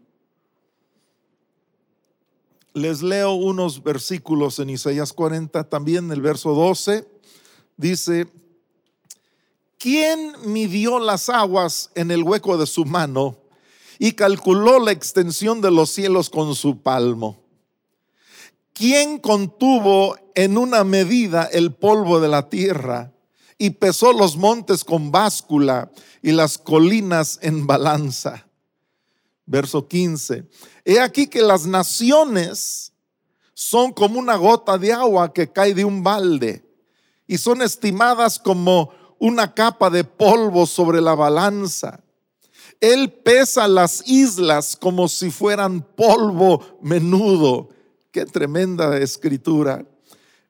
les 2.73 3.03
leo 3.03 3.33
unos 3.33 3.83
versículos 3.83 4.59
en 4.59 4.71
Isaías 4.71 5.13
40, 5.13 5.63
también 5.69 6.11
el 6.11 6.21
verso 6.21 6.53
12, 6.53 7.07
dice, 7.77 8.27
¿quién 9.77 10.33
midió 10.45 10.99
las 10.99 11.29
aguas 11.29 11.91
en 11.95 12.09
el 12.11 12.23
hueco 12.23 12.57
de 12.57 12.65
su 12.65 12.85
mano 12.85 13.37
y 13.99 14.13
calculó 14.13 14.79
la 14.79 14.91
extensión 14.91 15.61
de 15.61 15.71
los 15.71 15.91
cielos 15.91 16.29
con 16.29 16.55
su 16.55 16.81
palmo? 16.81 17.39
¿Quién 18.73 19.19
contuvo 19.19 20.17
en 20.33 20.57
una 20.57 20.83
medida 20.83 21.43
el 21.43 21.73
polvo 21.73 22.19
de 22.19 22.27
la 22.27 22.49
tierra 22.49 23.13
y 23.59 23.69
pesó 23.69 24.13
los 24.13 24.35
montes 24.35 24.83
con 24.83 25.11
báscula 25.11 25.91
y 26.23 26.31
las 26.31 26.57
colinas 26.57 27.37
en 27.43 27.67
balanza? 27.67 28.47
Verso 29.45 29.87
15. 29.87 30.45
He 30.85 30.99
aquí 30.99 31.27
que 31.27 31.41
las 31.41 31.65
naciones 31.65 32.93
son 33.53 33.91
como 33.91 34.19
una 34.19 34.35
gota 34.35 34.77
de 34.77 34.93
agua 34.93 35.33
que 35.33 35.51
cae 35.51 35.73
de 35.73 35.85
un 35.85 36.03
balde 36.03 36.63
y 37.27 37.37
son 37.37 37.61
estimadas 37.61 38.39
como 38.39 38.91
una 39.19 39.53
capa 39.53 39.89
de 39.89 40.03
polvo 40.03 40.65
sobre 40.65 41.01
la 41.01 41.15
balanza. 41.15 42.03
Él 42.79 43.11
pesa 43.11 43.67
las 43.67 44.03
islas 44.07 44.75
como 44.75 45.07
si 45.07 45.31
fueran 45.31 45.81
polvo 45.81 46.77
menudo. 46.81 47.69
Qué 48.11 48.25
tremenda 48.25 48.97
escritura. 48.97 49.85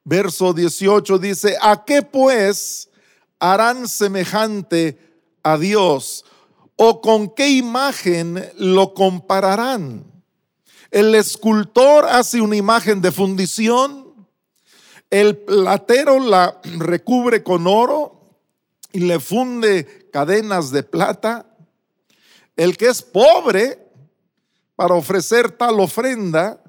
Verso 0.03 0.53
18 0.53 1.19
dice, 1.19 1.55
¿a 1.61 1.85
qué 1.85 2.01
pues 2.01 2.89
harán 3.39 3.87
semejante 3.87 4.97
a 5.43 5.57
Dios? 5.57 6.25
¿O 6.75 7.01
con 7.01 7.29
qué 7.29 7.49
imagen 7.49 8.43
lo 8.57 8.93
compararán? 8.93 10.03
El 10.91 11.15
escultor 11.15 12.05
hace 12.05 12.41
una 12.41 12.55
imagen 12.55 13.01
de 13.01 13.11
fundición, 13.11 14.27
el 15.09 15.37
platero 15.37 16.19
la 16.19 16.59
recubre 16.77 17.43
con 17.43 17.67
oro 17.67 18.37
y 18.91 18.99
le 18.99 19.19
funde 19.19 20.09
cadenas 20.11 20.71
de 20.71 20.83
plata. 20.83 21.47
El 22.55 22.77
que 22.77 22.87
es 22.87 23.01
pobre 23.01 23.79
para 24.75 24.95
ofrecer 24.95 25.51
tal 25.51 25.79
ofrenda, 25.79 26.61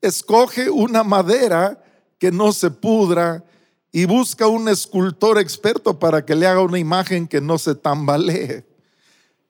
escoge 0.00 0.70
una 0.70 1.02
madera 1.02 1.82
que 2.18 2.30
no 2.30 2.52
se 2.52 2.70
pudra 2.70 3.44
y 3.92 4.04
busca 4.04 4.46
un 4.46 4.68
escultor 4.68 5.38
experto 5.38 5.98
para 5.98 6.24
que 6.24 6.34
le 6.34 6.46
haga 6.46 6.60
una 6.60 6.78
imagen 6.78 7.26
que 7.26 7.40
no 7.40 7.58
se 7.58 7.74
tambalee. 7.74 8.67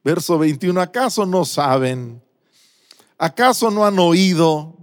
Verso 0.05 0.39
21, 0.39 0.81
¿acaso 0.81 1.27
no 1.27 1.45
saben? 1.45 2.23
¿Acaso 3.19 3.71
no 3.71 3.85
han 3.85 3.99
oído? 3.99 4.77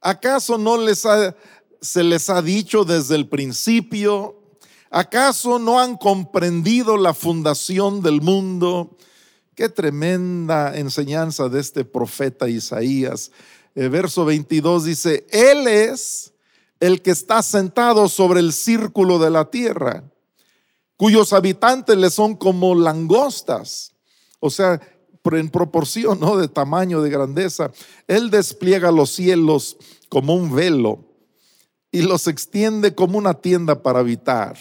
¿Acaso 0.00 0.58
no 0.58 0.78
les 0.78 1.06
se 1.80 2.04
les 2.04 2.30
ha 2.30 2.40
dicho 2.40 2.84
desde 2.84 3.16
el 3.16 3.28
principio? 3.28 4.40
¿Acaso 4.90 5.58
no 5.58 5.80
han 5.80 5.96
comprendido 5.96 6.96
la 6.96 7.14
fundación 7.14 8.00
del 8.00 8.20
mundo? 8.20 8.96
Qué 9.56 9.68
tremenda 9.68 10.76
enseñanza 10.76 11.48
de 11.48 11.60
este 11.60 11.84
profeta 11.84 12.48
Isaías. 12.48 13.32
El 13.74 13.90
verso 13.90 14.24
22 14.24 14.84
dice, 14.84 15.26
Él 15.30 15.66
es 15.66 16.32
el 16.78 17.02
que 17.02 17.10
está 17.10 17.42
sentado 17.42 18.08
sobre 18.08 18.40
el 18.40 18.52
círculo 18.52 19.18
de 19.18 19.30
la 19.30 19.50
tierra, 19.50 20.04
cuyos 20.96 21.32
habitantes 21.32 21.96
le 21.96 22.10
son 22.10 22.36
como 22.36 22.74
langostas 22.74 23.93
o 24.46 24.50
sea, 24.50 24.78
en 25.24 25.48
proporción, 25.48 26.20
¿no? 26.20 26.36
De 26.36 26.48
tamaño, 26.48 27.00
de 27.00 27.08
grandeza. 27.08 27.70
Él 28.06 28.28
despliega 28.28 28.92
los 28.92 29.08
cielos 29.08 29.78
como 30.10 30.34
un 30.34 30.54
velo 30.54 30.98
y 31.90 32.02
los 32.02 32.28
extiende 32.28 32.94
como 32.94 33.16
una 33.16 33.32
tienda 33.32 33.82
para 33.82 34.00
habitar. 34.00 34.58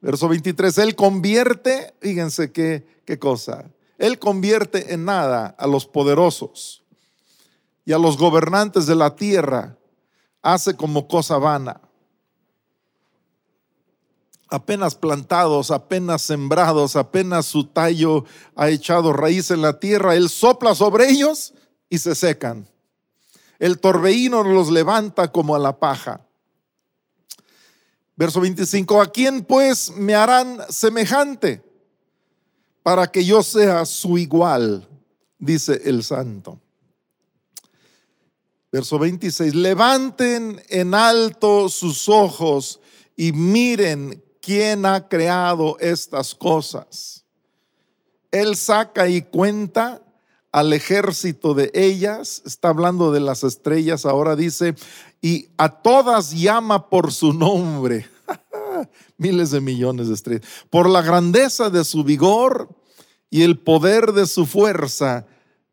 Verso 0.00 0.28
23, 0.28 0.76
Él 0.78 0.96
convierte, 0.96 1.94
fíjense 2.00 2.50
qué, 2.50 2.84
qué 3.04 3.20
cosa, 3.20 3.70
Él 3.96 4.18
convierte 4.18 4.92
en 4.92 5.04
nada 5.04 5.54
a 5.56 5.68
los 5.68 5.86
poderosos 5.86 6.82
y 7.84 7.92
a 7.92 7.98
los 7.98 8.18
gobernantes 8.18 8.86
de 8.86 8.96
la 8.96 9.14
tierra, 9.14 9.76
hace 10.42 10.74
como 10.74 11.06
cosa 11.06 11.38
vana. 11.38 11.80
Apenas 14.50 14.94
plantados, 14.94 15.70
apenas 15.70 16.22
sembrados, 16.22 16.96
apenas 16.96 17.46
su 17.46 17.64
tallo 17.64 18.24
ha 18.56 18.68
echado 18.68 19.12
raíz 19.12 19.50
en 19.50 19.62
la 19.62 19.78
tierra, 19.78 20.16
Él 20.16 20.28
sopla 20.28 20.74
sobre 20.74 21.08
ellos 21.08 21.54
y 21.88 21.98
se 21.98 22.14
secan. 22.14 22.68
El 23.58 23.78
torbellino 23.78 24.42
los 24.42 24.70
levanta 24.70 25.30
como 25.30 25.54
a 25.54 25.58
la 25.58 25.78
paja. 25.78 26.26
Verso 28.16 28.40
25, 28.40 29.00
¿a 29.00 29.10
quién 29.10 29.44
pues 29.44 29.92
me 29.92 30.14
harán 30.14 30.58
semejante 30.68 31.62
para 32.82 33.10
que 33.10 33.24
yo 33.24 33.42
sea 33.42 33.86
su 33.86 34.18
igual? 34.18 34.86
Dice 35.38 35.80
el 35.84 36.04
santo. 36.04 36.60
Verso 38.72 38.98
26, 38.98 39.54
levanten 39.54 40.62
en 40.68 40.94
alto 40.94 41.68
sus 41.68 42.08
ojos 42.08 42.80
y 43.16 43.32
miren 43.32 44.22
quién 44.50 44.84
ha 44.84 45.06
creado 45.06 45.76
estas 45.78 46.34
cosas. 46.34 47.24
Él 48.32 48.56
saca 48.56 49.08
y 49.08 49.22
cuenta 49.22 50.02
al 50.50 50.72
ejército 50.72 51.54
de 51.54 51.70
ellas, 51.72 52.42
está 52.44 52.70
hablando 52.70 53.12
de 53.12 53.20
las 53.20 53.44
estrellas, 53.44 54.04
ahora 54.04 54.34
dice, 54.34 54.74
y 55.22 55.50
a 55.56 55.68
todas 55.68 56.32
llama 56.32 56.90
por 56.90 57.12
su 57.12 57.32
nombre. 57.32 58.08
Miles 59.18 59.52
de 59.52 59.60
millones 59.60 60.08
de 60.08 60.14
estrellas. 60.14 60.48
Por 60.68 60.90
la 60.90 61.02
grandeza 61.02 61.70
de 61.70 61.84
su 61.84 62.02
vigor 62.02 62.70
y 63.30 63.42
el 63.42 63.56
poder 63.56 64.10
de 64.10 64.26
su 64.26 64.46
fuerza, 64.46 65.26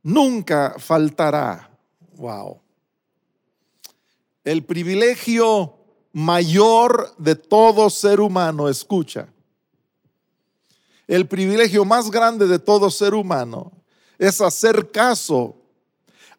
nunca 0.04 0.76
faltará. 0.78 1.72
Wow. 2.16 2.62
El 4.44 4.64
privilegio 4.64 5.77
mayor 6.14 7.14
de 7.18 7.36
todo 7.36 7.90
ser 7.90 8.20
humano, 8.20 8.70
escucha. 8.70 9.28
El 11.08 11.28
privilegio 11.28 11.86
más 11.86 12.12
grande 12.12 12.48
de 12.48 12.60
todo 12.60 12.92
ser 12.92 13.14
humano 13.14 13.72
es 14.18 14.42
hacer 14.42 14.92
caso 14.92 15.56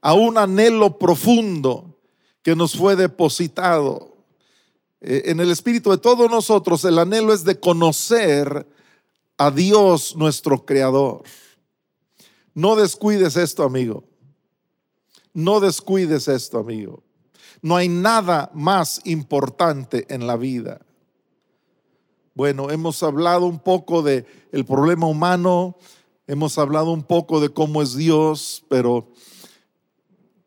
a 0.01 0.15
un 0.15 0.37
anhelo 0.37 0.99
profundo 0.99 1.97
que 2.43 2.55
nos 2.55 2.77
fue 2.77 2.97
depositado 2.97 4.17
eh, 5.01 5.23
en 5.27 5.41
el 5.41 5.51
espíritu 5.51 5.91
de 5.91 5.99
todos 5.99 6.31
nosotros. 6.31 6.85
El 6.85 6.99
anhelo 6.99 7.33
es 7.33 7.45
de 7.45 7.59
conocer 7.59 8.67
a 9.39 9.51
Dios 9.51 10.17
nuestro 10.17 10.65
Creador. 10.65 11.23
No 12.55 12.77
descuides 12.77 13.37
esto, 13.37 13.63
amigo. 13.63 14.05
No 15.33 15.61
descuides 15.61 16.27
esto, 16.29 16.59
amigo. 16.59 17.03
No 17.63 17.77
hay 17.77 17.89
nada 17.89 18.51
más 18.55 19.01
importante 19.05 20.07
en 20.09 20.27
la 20.27 20.37
vida. 20.37 20.81
Bueno, 22.35 22.71
hemos 22.71 23.03
hablado 23.03 23.47
un 23.47 23.59
poco 23.59 24.03
de 24.03 24.25
el 24.53 24.65
problema 24.65 25.09
humano, 25.09 25.77
hemos 26.27 26.57
hablado 26.57 26.93
un 26.93 27.03
poco 27.03 27.41
de 27.41 27.49
cómo 27.49 27.83
es 27.83 27.97
Dios, 27.97 28.65
pero 28.69 29.09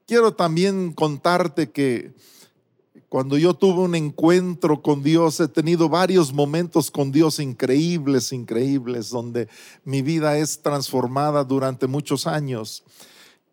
quiero 0.08 0.34
también 0.34 0.94
contarte 0.94 1.72
que 1.72 2.14
cuando 3.10 3.38
yo 3.38 3.54
tuve 3.54 3.82
un 3.82 3.96
encuentro 3.96 4.82
con 4.82 5.04
Dios, 5.04 5.42
he 5.42 5.50
tenido 5.50 5.90
varios 5.90 6.32
momentos 6.32 6.90
con 6.90 7.12
Dios 7.12 7.40
increíbles, 7.40 8.32
increíbles, 8.32 9.10
donde 9.10 9.50
mi 9.84 10.02
vida 10.02 10.38
es 10.38 10.62
transformada 10.62 11.44
durante 11.44 11.88
muchos 11.88 12.26
años. 12.26 12.86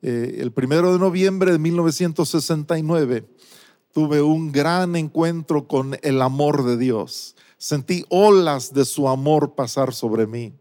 Eh, 0.01 0.37
el 0.39 0.53
primero 0.53 0.93
de 0.93 1.01
noviembre 1.01 1.51
de 1.51 1.59
1969 1.59 3.27
tuve 3.99 4.23
un 4.23 4.53
gran 4.53 4.95
encuentro 4.95 5.67
con 5.67 5.99
el 6.03 6.23
amor 6.23 6.65
de 6.65 6.77
Dios. 6.77 7.35
Sentí 7.57 8.05
olas 8.11 8.73
de 8.73 8.85
su 8.85 9.09
amor 9.09 9.57
pasar 9.57 9.93
sobre 9.93 10.29
mí. 10.29 10.53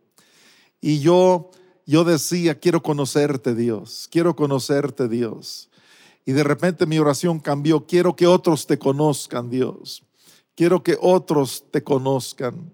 Y 0.82 1.02
yo, 1.02 1.52
yo 1.86 2.04
decía, 2.04 2.60
quiero 2.60 2.82
conocerte 2.82 3.54
Dios, 3.54 4.08
quiero 4.12 4.36
conocerte 4.36 5.08
Dios. 5.08 5.70
Y 6.26 6.32
de 6.32 6.44
repente 6.44 6.88
mi 6.88 6.98
oración 6.98 7.40
cambió, 7.40 7.86
quiero 7.86 8.16
que 8.16 8.26
otros 8.26 8.66
te 8.66 8.80
conozcan 8.80 9.52
Dios, 9.52 10.02
quiero 10.56 10.82
que 10.82 10.98
otros 11.00 11.66
te 11.70 11.84
conozcan. 11.84 12.74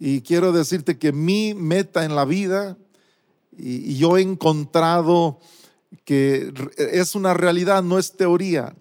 Y 0.00 0.22
quiero 0.22 0.50
decirte 0.50 0.98
que 0.98 1.12
mi 1.12 1.54
meta 1.54 2.04
en 2.04 2.16
la 2.16 2.24
vida, 2.24 2.76
y 3.56 3.94
yo 3.94 4.18
he 4.18 4.22
encontrado 4.22 5.38
que 6.04 6.52
es 6.76 7.14
una 7.14 7.34
realidad, 7.34 7.84
no 7.84 8.00
es 8.00 8.16
teoría 8.16 8.74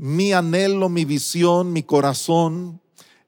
mi 0.00 0.32
anhelo, 0.32 0.88
mi 0.88 1.04
visión, 1.04 1.74
mi 1.74 1.82
corazón 1.82 2.80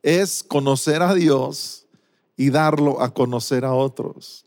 es 0.02 0.42
conocer 0.42 1.02
a 1.02 1.12
Dios 1.12 1.87
y 2.35 2.48
darlo 2.48 3.02
a 3.02 3.12
conocer 3.12 3.66
a 3.66 3.74
otros. 3.74 4.46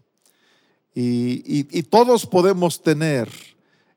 Y, 0.95 1.83
todos 1.83 2.25
podemos 2.25 2.81
tener 2.81 3.29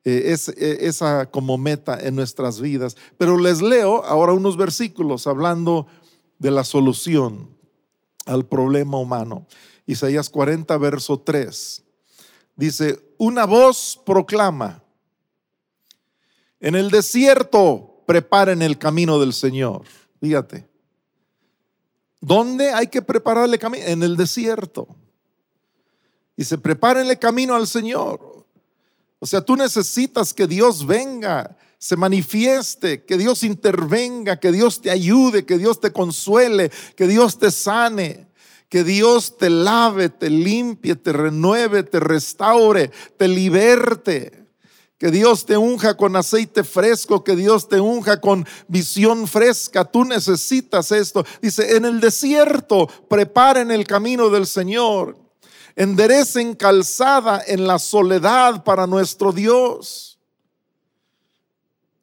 eh, 0.05 0.37
eh, 0.37 0.79
esa 0.81 1.31
como 1.31 1.57
meta 1.57 1.99
en 1.99 2.17
nuestras 2.17 2.61
vidas. 2.61 2.99
Pero 3.17 3.38
les 3.38 3.62
leo 3.62 4.05
ahora 4.05 4.35
unos 4.35 4.59
versículos 4.59 5.27
hablando 5.27 5.87
de 6.38 6.51
la 6.51 6.64
solución 6.64 7.57
al 8.27 8.45
problema 8.45 8.99
humano. 8.99 9.47
Isaías 9.87 10.29
40, 10.29 10.77
verso 10.77 11.19
3. 11.19 11.83
Dice, 12.57 13.01
una 13.17 13.47
voz 13.47 13.99
proclama, 14.05 14.83
en 16.61 16.75
el 16.75 16.91
desierto 16.91 17.88
preparen 18.09 18.62
el 18.62 18.79
camino 18.79 19.21
del 19.21 19.35
Señor. 19.35 19.83
Fíjate. 20.18 20.66
¿Dónde 22.23 22.73
hay 22.73 22.87
que 22.87 23.03
prepararle 23.03 23.59
camino? 23.59 23.85
En 23.87 24.03
el 24.03 24.16
desierto. 24.16 24.88
Y 26.35 26.44
se 26.44 26.57
prepárenle 26.57 27.18
camino 27.18 27.55
al 27.55 27.66
Señor. 27.66 28.47
O 29.18 29.27
sea, 29.27 29.42
tú 29.42 29.57
necesitas 29.57 30.33
que 30.33 30.47
Dios 30.47 30.87
venga, 30.87 31.55
se 31.77 31.97
manifieste, 31.97 33.05
que 33.05 33.18
Dios 33.18 33.42
intervenga, 33.42 34.40
que 34.40 34.53
Dios 34.53 34.81
te 34.81 34.90
ayude, 34.90 35.44
que 35.44 35.59
Dios 35.59 35.79
te 35.79 35.92
consuele, 35.92 36.71
que 36.97 37.07
Dios 37.07 37.38
te 37.38 37.51
sane, 37.51 38.27
que 38.71 38.85
Dios 38.85 39.37
te 39.37 39.51
lave, 39.51 40.09
te 40.09 40.31
limpie, 40.31 40.97
te 40.97 41.12
renueve, 41.12 41.83
te 41.83 42.01
restaure, 42.01 42.90
te 43.18 43.29
liberte. 43.29 44.48
Que 44.99 45.13
Dios 45.13 45.47
te 45.47 45.57
unja 45.57 45.97
con 45.97 46.17
aceite 46.17 46.65
fresco, 46.65 47.23
que 47.23 47.37
Dios 47.37 47.69
te 47.69 47.79
unja 47.79 48.21
con 48.21 48.45
visión 48.67 49.29
fresca. 49.29 49.85
Tú 49.85 50.05
necesitas 50.05 50.91
esto. 50.91 51.25
Dice, 51.41 51.77
en 51.77 51.85
el 51.85 52.01
desierto 52.01 52.89
preparen 53.09 53.71
el 53.71 53.87
camino 53.87 54.29
del 54.29 54.45
Señor. 54.45 55.17
Enderecen 55.77 56.57
calzada 56.57 57.41
en 57.47 57.69
la 57.69 57.79
soledad 57.79 58.65
para 58.65 58.89
nuestro 58.89 59.31
Dios. 59.31 60.19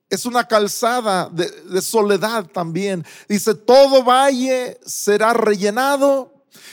Es 0.09 0.25
una 0.25 0.47
calzada 0.47 1.27
de, 1.29 1.51
de 1.51 1.81
soledad 1.81 2.45
también. 2.45 3.05
Dice, 3.27 3.55
todo 3.55 4.05
valle 4.05 4.79
será 4.85 5.33
rellenado 5.33 6.31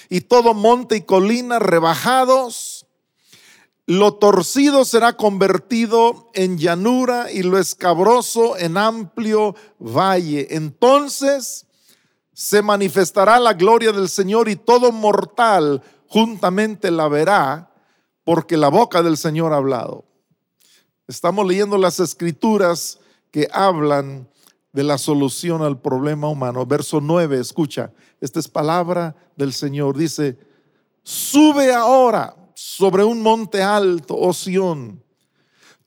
y 0.09 0.21
todo 0.21 0.55
monte 0.55 0.95
y 0.95 1.01
colina 1.01 1.59
rebajados 1.59 2.82
lo 3.87 4.15
torcido 4.15 4.85
será 4.85 5.17
convertido 5.17 6.31
en 6.35 6.57
llanura 6.57 7.31
y 7.33 7.43
lo 7.43 7.59
escabroso 7.59 8.57
en 8.57 8.77
amplio 8.77 9.57
valle. 9.79 10.49
Entonces 10.51 11.67
se 12.33 12.63
manifestará 12.63 13.41
la 13.41 13.55
gloria 13.55 13.93
del 13.93 14.09
Señor 14.09 14.49
y 14.49 14.57
todo 14.57 14.93
mortal 14.93 15.83
juntamente 16.07 16.91
la 16.91 17.09
verá, 17.09 17.71
porque 18.25 18.57
la 18.57 18.69
boca 18.69 19.03
del 19.03 19.17
Señor 19.17 19.53
ha 19.53 19.57
hablado. 19.57 20.05
Estamos 21.09 21.47
leyendo 21.47 21.79
las 21.79 22.01
escrituras 22.01 23.01
que 23.31 23.49
hablan 23.53 24.29
de 24.73 24.85
la 24.85 24.99
solución 24.99 25.63
al 25.63 25.81
problema 25.81 26.29
humano. 26.29 26.65
Verso 26.67 27.01
9, 27.01 27.41
escucha, 27.41 27.93
esta 28.21 28.39
es 28.39 28.49
palabra 28.49 29.17
del 29.37 29.53
Señor. 29.53 29.97
Dice, 29.97 30.39
sube 31.03 31.73
ahora 31.75 32.37
sobre 32.63 33.03
un 33.03 33.23
monte 33.23 33.61
alto, 33.61 34.17
oh 34.17 34.33
Sión. 34.33 35.03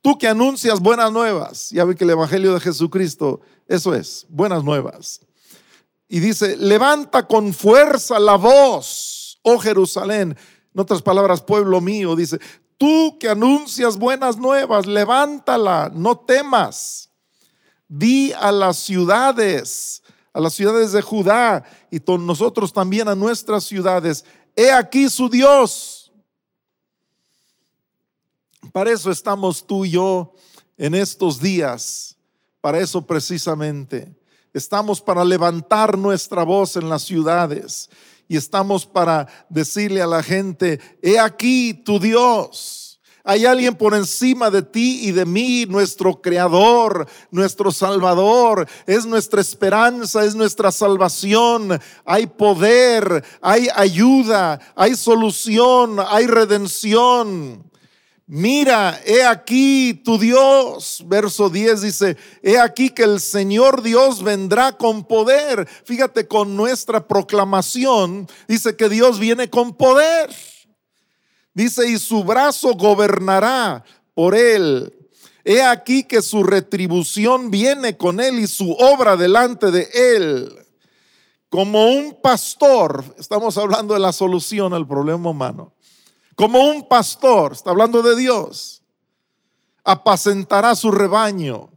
Tú 0.02 0.18
que 0.18 0.28
anuncias 0.28 0.82
buenas 0.82 1.10
nuevas, 1.10 1.70
ya 1.70 1.86
ve 1.86 1.96
que 1.96 2.04
el 2.04 2.10
Evangelio 2.10 2.54
de 2.54 2.60
Jesucristo, 2.60 3.40
eso 3.66 3.96
es, 3.96 4.26
buenas 4.28 4.62
nuevas. 4.62 5.22
Y 6.10 6.20
dice, 6.20 6.58
levanta 6.58 7.28
con 7.28 7.54
fuerza 7.54 8.20
la 8.20 8.36
voz, 8.36 9.40
oh 9.42 9.58
Jerusalén. 9.58 10.38
En 10.74 10.80
otras 10.80 11.02
palabras, 11.02 11.42
pueblo 11.42 11.80
mío, 11.80 12.14
dice, 12.14 12.40
tú 12.78 13.18
que 13.20 13.30
anuncias 13.30 13.98
buenas 13.98 14.38
nuevas, 14.38 14.86
levántala, 14.86 15.90
no 15.96 16.18
temas. 16.18 17.10
Di 17.88 18.34
a 18.34 18.52
las 18.52 18.78
ciudades, 18.78 20.04
a 20.34 20.42
las 20.42 20.54
ciudades 20.54 20.92
de 20.92 21.02
Judá 21.02 21.64
y 21.90 22.02
nosotros 22.20 22.74
también 22.74 23.08
a 23.08 23.16
nuestras 23.16 23.64
ciudades, 23.64 24.26
he 24.58 24.72
aquí 24.72 25.10
su 25.10 25.30
Dios 25.30 25.95
para 28.72 28.92
eso 28.92 29.12
estamos 29.12 29.66
tú 29.66 29.86
y 29.86 29.92
yo 29.92 30.34
en 30.78 30.96
estos 30.96 31.40
días, 31.40 32.18
para 32.62 32.80
eso 32.80 33.02
precisamente. 33.06 34.14
Estamos 34.54 35.02
para 35.02 35.26
levantar 35.26 35.98
nuestra 35.98 36.44
voz 36.44 36.76
en 36.78 36.90
las 36.90 37.04
ciudades 37.04 37.90
y 38.28 38.38
estamos 38.38 38.86
para 38.86 39.28
decirle 39.50 40.02
a 40.02 40.08
la 40.08 40.24
gente, 40.24 40.80
he 41.02 41.20
aquí 41.20 41.74
tu 41.74 42.00
Dios. 42.00 42.86
Hay 43.28 43.44
alguien 43.46 43.76
por 43.76 43.96
encima 43.96 44.52
de 44.52 44.62
ti 44.62 45.08
y 45.08 45.12
de 45.12 45.26
mí, 45.26 45.66
nuestro 45.66 46.22
Creador, 46.22 47.08
nuestro 47.32 47.72
Salvador. 47.72 48.68
Es 48.86 49.08
nuestra 49.08 49.42
esperanza, 49.42 50.24
es 50.24 50.36
nuestra 50.36 50.72
salvación. 50.72 51.82
Hay 52.06 52.28
poder, 52.28 53.26
hay 53.42 53.68
ayuda, 53.76 54.60
hay 54.76 54.96
solución, 54.96 55.98
hay 56.08 56.28
redención. 56.28 57.64
Mira, 58.28 59.00
he 59.06 59.24
aquí 59.24 59.94
tu 59.94 60.18
Dios. 60.18 61.04
Verso 61.06 61.50
10 61.50 61.82
dice, 61.82 62.18
he 62.42 62.58
aquí 62.58 62.90
que 62.90 63.04
el 63.04 63.20
Señor 63.20 63.84
Dios 63.84 64.24
vendrá 64.24 64.74
con 64.74 65.04
poder. 65.06 65.68
Fíjate, 65.86 66.28
con 66.28 66.56
nuestra 66.56 67.08
proclamación 67.08 68.28
dice 68.48 68.76
que 68.76 68.90
Dios 68.90 69.20
viene 69.20 69.50
con 69.50 69.76
poder. 69.76 70.34
Dice, 71.54 71.88
y 71.88 72.00
su 72.00 72.24
brazo 72.24 72.74
gobernará 72.74 73.86
por 74.16 74.36
él. 74.36 74.92
He 75.44 75.62
aquí 75.62 76.04
que 76.04 76.24
su 76.24 76.44
retribución 76.44 77.52
viene 77.52 77.96
con 77.96 78.20
él 78.20 78.40
y 78.40 78.48
su 78.48 78.72
obra 78.72 79.16
delante 79.16 79.70
de 79.70 79.88
él. 79.94 80.52
Como 81.50 81.88
un 81.88 82.20
pastor, 82.20 83.06
estamos 83.20 83.56
hablando 83.60 83.94
de 83.94 84.00
la 84.00 84.12
solución 84.12 84.74
al 84.74 84.88
problema 84.88 85.30
humano. 85.30 85.75
Como 86.36 86.70
un 86.70 86.88
pastor, 86.88 87.54
está 87.54 87.72
hablando 87.72 88.02
de 88.02 88.16
Dios, 88.16 88.84
apacentará 89.84 90.76
su 90.76 90.92
rebaño. 90.92 91.70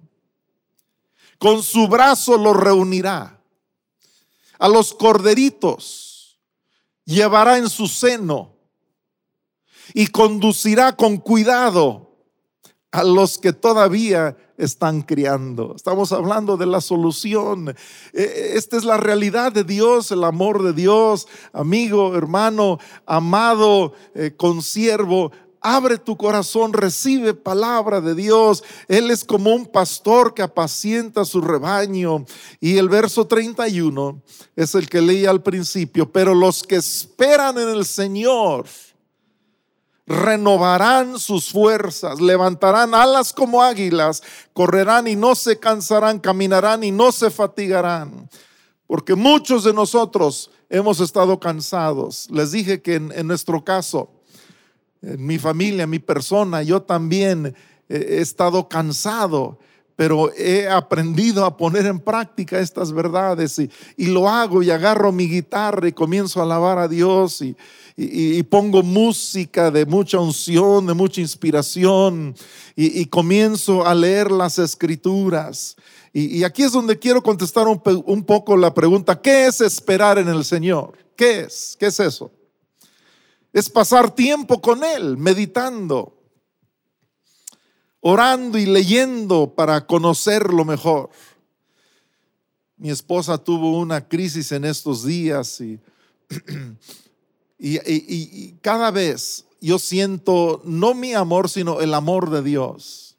Con 1.39 1.63
su 1.63 1.87
brazo 1.87 2.37
lo 2.37 2.53
reunirá. 2.53 3.41
A 4.59 4.69
los 4.69 4.93
corderitos 4.93 6.41
llevará 7.05 7.59
en 7.59 7.71
su 7.71 7.87
seno 7.87 8.57
y 9.95 10.09
conducirá 10.09 10.97
con 10.97 11.19
cuidado 11.19 12.17
a 12.91 13.05
los 13.05 13.39
que 13.39 13.53
todavía 13.53 14.37
están 14.59 15.03
criando. 15.03 15.73
Estamos 15.75 16.13
hablando 16.13 16.57
de 16.57 16.67
la 16.67 16.81
solución. 16.81 17.71
E, 17.71 17.75
e, 18.23 18.59
esta 18.59 18.77
es 18.77 18.85
la 18.85 18.99
realidad 18.99 19.53
de 19.53 19.65
Dios, 19.65 20.11
el 20.11 20.25
amor 20.25 20.63
de 20.63 20.73
Dios. 20.75 21.29
Amigo, 21.53 22.15
hermano, 22.17 22.79
amado, 23.07 23.95
eh, 24.15 24.35
consiervo, 24.37 25.31
abre 25.61 25.99
tu 25.99 26.17
corazón, 26.17 26.73
recibe 26.73 27.35
palabra 27.35 28.01
de 28.01 28.15
Dios. 28.15 28.65
Él 28.89 29.11
es 29.11 29.25
como 29.25 29.55
un 29.55 29.67
pastor 29.67 30.35
que 30.35 30.43
apacienta 30.43 31.25
su 31.25 31.41
rebaño. 31.41 32.25
Y 32.61 32.79
el 32.79 32.89
verso 32.89 33.27
31 33.27 34.23
es 34.57 34.75
el 34.75 34.89
que 34.89 35.01
leí 35.01 35.27
al 35.27 35.43
principio. 35.43 36.11
Pero 36.11 36.35
los 36.35 36.63
que 36.63 36.77
esperan 36.77 37.59
en 37.59 37.69
el 37.69 37.85
Señor, 37.85 38.67
renovarán 40.09 41.19
sus 41.19 41.51
fuerzas, 41.51 42.19
levantarán 42.19 42.95
alas 42.95 43.33
como 43.33 43.63
águilas, 43.63 44.23
correrán 44.55 45.07
y 45.07 45.15
no 45.15 45.35
se 45.35 45.59
cansarán, 45.59 46.19
caminarán 46.19 46.83
y 46.83 46.91
no 46.91 47.13
se 47.13 47.31
fatigarán. 47.31 48.29
Porque 48.87 49.15
muchos 49.15 49.65
de 49.65 49.75
nosotros 49.75 50.51
hemos 50.71 51.01
estado 51.01 51.39
cansados. 51.39 52.27
Les 52.31 52.53
dije 52.53 52.81
que 52.81 52.95
en, 52.95 53.27
nuestro 53.27 53.63
caso, 53.63 54.11
en 55.03 55.27
mi 55.27 55.39
familia, 55.39 55.87
mi 55.87 55.99
persona, 55.99 56.63
yo 56.63 56.81
también 56.81 57.55
he 57.91 58.21
estado 58.21 58.67
cansado 58.67 59.59
pero 59.99 60.33
he 60.37 60.69
aprendido 60.69 61.45
a 61.45 61.57
poner 61.57 61.85
en 61.87 61.99
práctica 61.99 62.61
estas 62.61 62.93
verdades 62.93 63.59
y, 63.59 63.69
y, 63.97 64.07
lo 64.07 64.29
hago 64.29 64.63
y 64.63 64.71
agarro 64.71 65.11
mi 65.11 65.27
guitarra 65.27 65.89
y 65.89 65.93
comienzo 65.93 66.39
a 66.39 66.45
alabar 66.45 66.79
a 66.79 66.87
Dios 66.87 67.43
y, 67.43 67.57
y, 67.97 68.41
pongo 68.45 68.85
música 68.85 69.73
de 69.73 69.85
mucha 69.87 70.21
unción, 70.21 70.87
de 70.87 70.95
mucha 70.95 71.21
inspiración 71.21 72.37
y, 72.77 73.07
comienzo 73.07 73.85
a 73.85 73.93
leer 73.93 74.31
las 74.31 74.61
escrituras. 74.61 75.75
Y, 76.13 76.45
aquí 76.45 76.63
es 76.63 76.71
donde 76.71 76.97
quiero 76.97 77.21
contestar 77.21 77.67
un, 77.67 77.83
un 78.07 78.23
poco 78.23 78.57
la 78.57 78.73
pregunta, 78.73 79.21
¿qué 79.21 79.47
es 79.47 79.61
esperar 79.61 80.17
en 80.17 80.29
el 80.29 80.45
Señor? 80.45 80.97
¿Qué 81.17 81.41
es? 81.41 81.77
¿Qué 81.77 81.87
es 81.87 81.99
eso? 81.99 82.31
Es 83.53 83.69
pasar 83.69 84.15
tiempo 84.15 84.61
con 84.61 84.85
Él, 84.85 85.17
meditando, 85.17 86.18
orando 88.01 88.59
y 88.59 88.67
leyendo 88.67 89.55
para 89.55 89.87
conocerlo 89.87 90.65
mejor. 90.65 91.11
Mi 92.77 92.91
esposa 92.91 93.39
tuvo 93.39 93.79
una 93.79 94.07
crisis 94.07 94.53
en 94.53 94.65
estos 94.65 95.05
días 95.05 95.61
y 95.61 95.79
Y, 97.59 98.53
cada 98.63 98.91
vez 98.91 99.45
yo 99.61 99.79
siento 99.79 100.63
no 100.65 100.95
mi 100.95 101.15
amor, 101.15 101.51
sino 101.51 101.81
el 101.81 101.93
amor 101.95 102.31
de 102.31 102.43
Dios. 102.43 103.17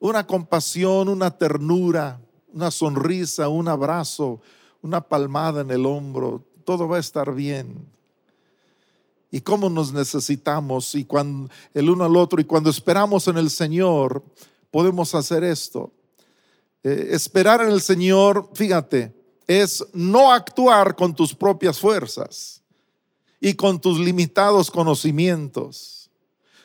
Una 0.00 0.26
compasión, 0.26 1.08
una 1.08 1.30
ternura, 1.30 2.20
una 2.52 2.70
sonrisa, 2.70 3.48
un 3.48 3.68
abrazo, 3.68 4.40
una 4.82 5.00
palmada 5.00 5.60
en 5.60 5.70
el 5.70 5.86
hombro. 5.86 6.44
Todo 6.64 6.88
va 6.88 6.96
a 6.96 7.00
estar 7.00 7.32
bien. 7.32 7.86
Y 9.30 9.40
cómo 9.42 9.68
nos 9.68 9.92
necesitamos 9.92 10.94
y 10.94 11.04
cuando 11.04 11.50
el 11.74 11.90
uno 11.90 12.04
al 12.04 12.16
otro 12.16 12.40
y 12.40 12.44
cuando 12.44 12.70
esperamos 12.70 13.28
en 13.28 13.36
el 13.36 13.50
Señor 13.50 14.22
podemos 14.70 15.14
hacer 15.14 15.44
esto. 15.44 15.92
Eh, 16.82 17.08
esperar 17.10 17.60
en 17.60 17.70
el 17.70 17.80
Señor, 17.80 18.50
fíjate, 18.54 19.14
es 19.46 19.84
no 19.92 20.32
actuar 20.32 20.94
con 20.94 21.14
tus 21.14 21.34
propias 21.34 21.78
fuerzas 21.78 22.62
y 23.40 23.54
con 23.54 23.80
tus 23.80 23.98
limitados 23.98 24.70
conocimientos, 24.70 26.10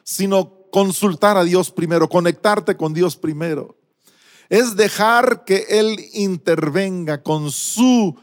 sino 0.04 0.63
consultar 0.71 1.38
a 1.38 1.43
Dios 1.43 1.71
primero, 1.71 2.10
conectarte 2.10 2.76
con 2.76 2.93
Dios 2.93 3.15
primero. 3.15 3.78
Es 4.49 4.76
dejar 4.76 5.45
que 5.45 5.65
Él 5.69 5.97
intervenga 6.13 7.23
con 7.23 7.52
su 7.52 8.15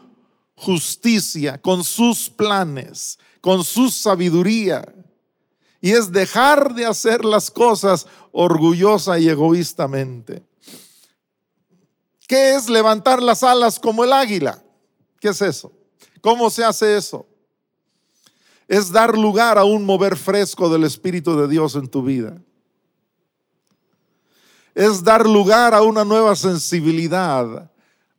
justicia, 0.55 1.61
con 1.61 1.83
sus 1.83 2.29
planes, 2.29 3.19
con 3.41 3.65
su 3.65 3.91
sabiduría. 3.91 4.95
Y 5.81 5.93
es 5.93 6.13
dejar 6.13 6.75
de 6.75 6.87
hacer 6.87 7.25
las 7.25 7.51
cosas 7.51 8.07
orgullosa 8.33 9.19
y 9.19 9.29
egoístamente. 9.29 10.43
¿Qué 12.29 12.55
es 12.55 12.69
levantar 12.69 13.23
las 13.23 13.43
alas 13.43 13.81
como 13.81 14.05
el 14.05 14.13
águila? 14.13 14.63
¿Qué 15.21 15.29
es 15.29 15.43
eso? 15.43 15.73
¿Cómo 16.21 16.51
se 16.51 16.65
hace 16.65 16.97
eso? 16.97 17.27
es 18.71 18.93
dar 18.93 19.19
lugar 19.19 19.59
a 19.59 19.65
un 19.65 19.85
mover 19.85 20.17
fresco 20.17 20.69
del 20.69 20.85
Espíritu 20.85 21.37
de 21.37 21.49
Dios 21.49 21.75
en 21.75 21.89
tu 21.89 22.05
vida. 22.05 22.41
Es 24.77 25.03
dar 25.03 25.29
lugar 25.29 25.75
a 25.75 25.83
una 25.83 26.05
nueva 26.05 26.37
sensibilidad 26.37 27.69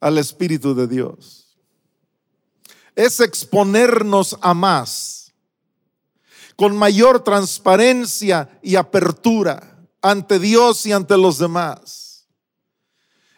al 0.02 0.18
Espíritu 0.18 0.76
de 0.76 0.88
Dios. 0.88 1.41
Es 2.96 3.20
exponernos 3.20 4.38
a 4.42 4.54
más, 4.54 5.34
con 6.56 6.76
mayor 6.76 7.24
transparencia 7.24 8.60
y 8.62 8.76
apertura 8.76 9.88
ante 10.02 10.40
Dios 10.40 10.86
y 10.86 10.92
ante 10.92 11.18
los 11.18 11.38
demás. 11.38 12.28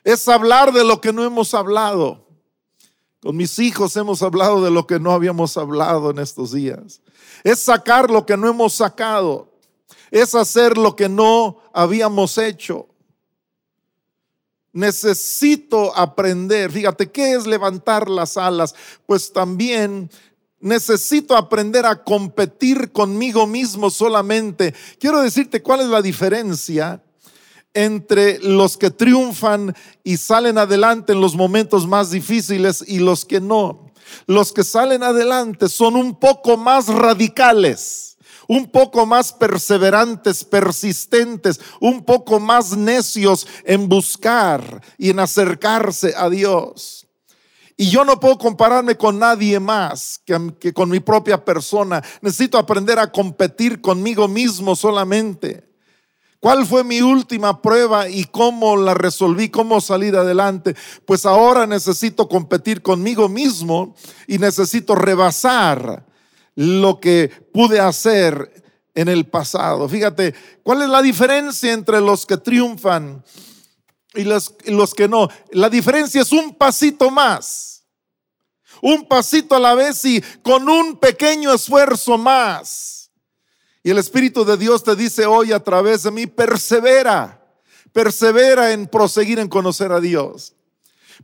Es 0.03 0.27
hablar 0.27 0.73
de 0.73 0.83
lo 0.83 0.99
que 0.99 1.13
no 1.13 1.23
hemos 1.23 1.53
hablado 1.53 2.23
con 3.23 3.37
mis 3.37 3.57
hijos 3.57 3.95
hemos 3.95 4.21
hablado 4.21 4.61
de 4.61 4.69
lo 4.69 4.85
que 4.85 4.99
no 4.99 5.13
habíamos 5.13 5.55
hablado 5.55 6.11
en 6.11 6.19
estos 6.19 6.51
días. 6.51 7.01
Es 7.45 7.61
sacar 7.61 8.11
lo 8.11 8.25
que 8.25 8.35
no 8.35 8.49
hemos 8.49 8.73
sacado. 8.73 9.49
Es 10.11 10.35
hacer 10.35 10.77
lo 10.77 10.93
que 10.93 11.07
no 11.07 11.61
habíamos 11.73 12.37
hecho. 12.37 12.89
Necesito 14.73 15.95
aprender. 15.95 16.71
Fíjate, 16.71 17.11
¿qué 17.11 17.33
es 17.33 17.47
levantar 17.47 18.09
las 18.09 18.37
alas? 18.37 18.75
Pues 19.05 19.31
también 19.31 20.09
necesito 20.59 21.35
aprender 21.37 21.85
a 21.85 22.03
competir 22.03 22.91
conmigo 22.91 23.45
mismo 23.45 23.89
solamente. 23.89 24.73
Quiero 24.99 25.21
decirte 25.21 25.61
cuál 25.61 25.81
es 25.81 25.87
la 25.87 26.01
diferencia 26.01 27.03
entre 27.73 28.39
los 28.39 28.77
que 28.77 28.89
triunfan 28.89 29.75
y 30.03 30.17
salen 30.17 30.57
adelante 30.57 31.13
en 31.13 31.21
los 31.21 31.35
momentos 31.35 31.87
más 31.87 32.11
difíciles 32.11 32.83
y 32.87 32.99
los 32.99 33.25
que 33.25 33.41
no. 33.41 33.91
Los 34.25 34.53
que 34.53 34.63
salen 34.63 35.03
adelante 35.03 35.69
son 35.69 35.95
un 35.95 36.19
poco 36.19 36.55
más 36.57 36.87
radicales, 36.87 38.12
un 38.47 38.69
poco 38.69 39.05
más 39.05 39.33
perseverantes, 39.33 40.43
persistentes, 40.43 41.59
un 41.79 42.03
poco 42.03 42.39
más 42.39 42.75
necios 42.75 43.47
en 43.63 43.87
buscar 43.89 44.81
y 44.97 45.09
en 45.09 45.19
acercarse 45.19 46.13
a 46.17 46.29
Dios. 46.29 47.07
Y 47.75 47.89
yo 47.89 48.05
no 48.05 48.19
puedo 48.19 48.37
compararme 48.37 48.95
con 48.95 49.17
nadie 49.17 49.59
más 49.59 50.21
que, 50.25 50.73
con 50.73 50.89
mi 50.89 50.99
propia 50.99 51.43
persona. 51.43 52.03
Necesito 52.21 52.57
aprender 52.57 52.99
a 52.99 53.11
competir 53.11 53.81
conmigo 53.81 54.27
mismo 54.27 54.75
solamente. 54.75 55.69
¿Cuál 56.39 56.65
fue 56.65 56.83
mi 56.83 57.01
última 57.01 57.61
prueba 57.61 58.09
y 58.09 58.25
cómo 58.25 58.75
la 58.75 58.93
resolví, 58.93 59.49
cómo 59.49 59.79
salir 59.79 60.15
adelante? 60.15 60.75
Pues 61.05 61.25
ahora 61.25 61.65
necesito 61.65 62.27
competir 62.27 62.81
conmigo 62.81 63.29
mismo 63.29 63.95
y 64.27 64.37
necesito 64.37 64.93
rebasar 64.93 66.05
lo 66.55 66.99
que 66.99 67.29
pude 67.53 67.79
hacer 67.79 68.63
en 68.95 69.09
el 69.09 69.25
pasado. 69.25 69.87
Fíjate, 69.89 70.33
¿cuál 70.63 70.83
es 70.83 70.89
la 70.89 71.01
diferencia 71.01 71.73
entre 71.73 71.99
los 72.01 72.25
que 72.25 72.37
triunfan 72.37 73.23
y 74.13 74.23
los, 74.23 74.53
los 74.65 74.93
que 74.93 75.07
no? 75.07 75.29
La 75.51 75.69
diferencia 75.69 76.21
es 76.21 76.31
un 76.31 76.55
pasito 76.55 77.09
más, 77.09 77.85
un 78.81 79.07
pasito 79.07 79.55
a 79.55 79.59
la 79.59 79.75
vez 79.75 80.03
y 80.05 80.21
con 80.43 80.69
un 80.69 80.97
pequeño 80.97 81.53
esfuerzo 81.53 82.17
más. 82.17 83.11
Y 83.83 83.89
el 83.89 83.97
Espíritu 83.97 84.45
de 84.45 84.55
Dios 84.55 84.83
te 84.83 84.95
dice 84.95 85.25
hoy 85.25 85.51
a 85.51 85.59
través 85.59 86.03
de 86.03 86.11
mí, 86.11 86.25
persevera, 86.25 87.43
persevera 87.91 88.71
en 88.71 88.87
proseguir 88.87 89.39
en 89.39 89.49
conocer 89.49 89.91
a 89.91 89.99
Dios. 89.99 90.53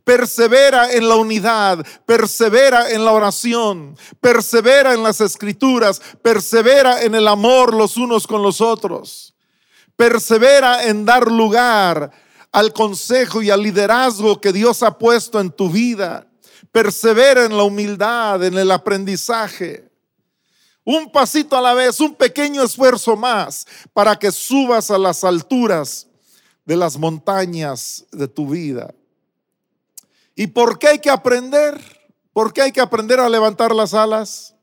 Persevera 0.04 0.93
en 0.93 1.08
la 1.08 1.15
unidad, 1.15 1.86
persevera 2.06 2.91
en 2.91 3.06
la 3.06 3.12
oración, 3.12 3.97
persevera 4.19 4.93
en 4.93 5.04
las 5.04 5.21
escrituras, 5.21 6.02
persevera 6.21 7.04
en 7.04 7.15
el 7.15 7.28
amor 7.28 7.73
los 7.73 7.97
unos 7.97 8.25
con 8.28 8.41
los 8.41 8.62
otros. 8.62 9.36
Persevera 9.95 10.86
en 10.86 11.06
dar 11.06 11.30
lugar 11.32 12.12
al 12.52 12.73
consejo 12.73 13.41
y 13.41 13.49
al 13.49 13.62
liderazgo 13.62 14.39
que 14.39 14.54
Dios 14.54 14.82
ha 14.84 14.97
puesto 14.97 15.39
en 15.39 15.52
tu 15.52 15.69
vida. 15.69 16.28
Persevera 16.71 17.45
en 17.45 17.56
la 17.56 17.63
humildad, 17.63 18.43
en 18.43 18.58
el 18.58 18.71
aprendizaje 18.71 19.89
un 20.91 21.12
pasito 21.12 21.56
a 21.56 21.62
la 21.62 21.75
vez, 21.75 21.99
un 21.99 22.15
pequeño 22.15 22.63
esfuerzo 22.63 23.15
más 23.15 23.67
para 23.93 24.17
que 24.17 24.32
subas 24.32 24.89
a 24.89 24.97
las 24.97 25.23
alturas 25.23 26.08
de 26.65 26.75
las 26.75 26.97
montañas 26.97 28.06
de 28.12 28.28
tu 28.28 28.49
vida. 28.49 28.91
¿Y 30.39 30.47
por 30.47 30.80
qué 30.80 30.88
hay 30.88 30.99
que 30.99 31.10
aprender? 31.10 31.78
¿Por 32.32 32.54
qué 32.54 32.62
hay 32.62 32.71
que 32.71 32.80
aprender 32.80 33.19
a 33.19 33.28
levantar 33.28 33.75
las 33.75 33.93
alas? 33.93 34.56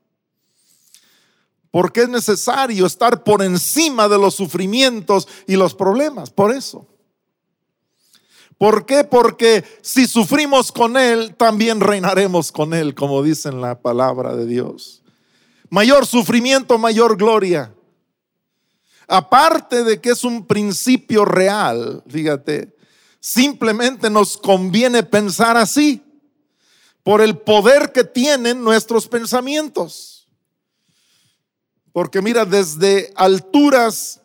Porque 1.70 2.00
es 2.00 2.08
necesario 2.08 2.86
estar 2.86 3.22
por 3.22 3.42
encima 3.42 4.08
de 4.08 4.16
los 4.16 4.34
sufrimientos 4.34 5.28
y 5.46 5.54
los 5.54 5.74
problemas. 5.74 6.30
Por 6.30 6.50
eso. 6.50 6.86
¿Por 8.56 8.86
qué? 8.86 9.04
Porque 9.04 9.64
si 9.82 10.06
sufrimos 10.06 10.72
con 10.72 10.96
Él, 10.96 11.34
también 11.34 11.80
reinaremos 11.80 12.52
con 12.52 12.72
Él, 12.72 12.94
como 12.94 13.22
dice 13.22 13.50
en 13.50 13.60
la 13.60 13.78
palabra 13.78 14.34
de 14.34 14.46
Dios. 14.46 15.02
Mayor 15.68 16.06
sufrimiento, 16.06 16.78
mayor 16.78 17.18
gloria. 17.18 17.74
Aparte 19.08 19.84
de 19.84 20.00
que 20.00 20.12
es 20.12 20.24
un 20.24 20.46
principio 20.46 21.26
real, 21.26 22.02
fíjate, 22.08 22.75
simplemente 23.26 24.08
nos 24.08 24.36
conviene 24.36 25.02
pensar 25.02 25.56
así 25.56 26.00
por 27.02 27.20
el 27.20 27.36
poder 27.36 27.90
que 27.90 28.04
tienen 28.04 28.62
nuestros 28.62 29.08
pensamientos. 29.08 30.28
Porque 31.90 32.22
mira, 32.22 32.44
desde 32.44 33.12
alturas 33.16 34.22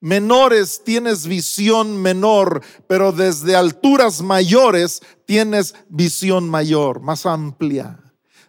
menores 0.00 0.80
tienes 0.82 1.26
visión 1.26 2.00
menor, 2.00 2.62
pero 2.86 3.12
desde 3.12 3.56
alturas 3.56 4.22
mayores 4.22 5.02
tienes 5.26 5.74
visión 5.90 6.48
mayor, 6.48 7.00
más 7.00 7.26
amplia. 7.26 8.02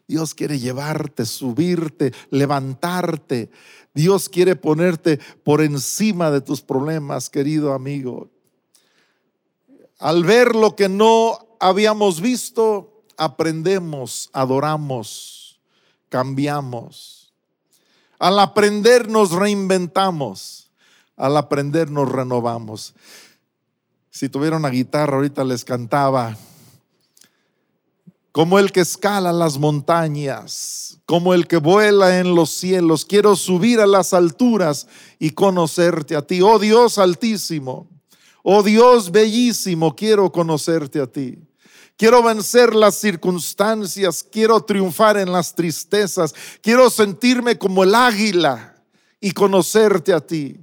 Dios 0.07 0.33
quiere 0.33 0.57
llevarte, 0.57 1.25
subirte, 1.25 2.13
levantarte. 2.29 3.49
Dios 3.93 4.29
quiere 4.29 4.55
ponerte 4.55 5.19
por 5.43 5.61
encima 5.61 6.31
de 6.31 6.39
tus 6.39 6.61
problemas, 6.61 7.29
querido 7.29 7.73
amigo. 7.73 8.29
Al 10.01 10.23
ver 10.23 10.55
lo 10.55 10.75
que 10.75 10.89
no 10.89 11.37
habíamos 11.59 12.21
visto, 12.21 13.03
aprendemos, 13.17 14.31
adoramos, 14.33 15.61
cambiamos. 16.09 17.31
Al 18.17 18.39
aprender 18.39 19.07
nos 19.07 19.31
reinventamos. 19.31 20.71
Al 21.15 21.37
aprender 21.37 21.91
nos 21.91 22.11
renovamos. 22.11 22.95
Si 24.09 24.27
tuviera 24.27 24.57
una 24.57 24.69
guitarra, 24.69 25.17
ahorita 25.17 25.43
les 25.43 25.63
cantaba 25.63 26.35
como 28.31 28.57
el 28.57 28.71
que 28.71 28.79
escala 28.79 29.31
las 29.31 29.59
montañas, 29.59 30.97
como 31.05 31.35
el 31.35 31.47
que 31.47 31.57
vuela 31.57 32.17
en 32.17 32.33
los 32.33 32.49
cielos. 32.49 33.05
Quiero 33.05 33.35
subir 33.35 33.79
a 33.79 33.85
las 33.85 34.13
alturas 34.13 34.87
y 35.19 35.29
conocerte 35.29 36.15
a 36.15 36.23
ti. 36.23 36.41
Oh 36.41 36.57
Dios 36.57 36.97
altísimo, 36.97 37.87
oh 38.43 38.63
Dios 38.63 39.11
bellísimo, 39.11 39.95
quiero 39.95 40.31
conocerte 40.31 40.99
a 40.99 41.07
ti. 41.07 41.37
Quiero 41.97 42.23
vencer 42.23 42.73
las 42.73 42.95
circunstancias, 42.95 44.23
quiero 44.23 44.59
triunfar 44.61 45.17
en 45.17 45.31
las 45.31 45.53
tristezas, 45.53 46.33
quiero 46.61 46.89
sentirme 46.89 47.57
como 47.57 47.83
el 47.83 47.93
águila 47.93 48.75
y 49.19 49.31
conocerte 49.31 50.11
a 50.11 50.19
ti. 50.19 50.57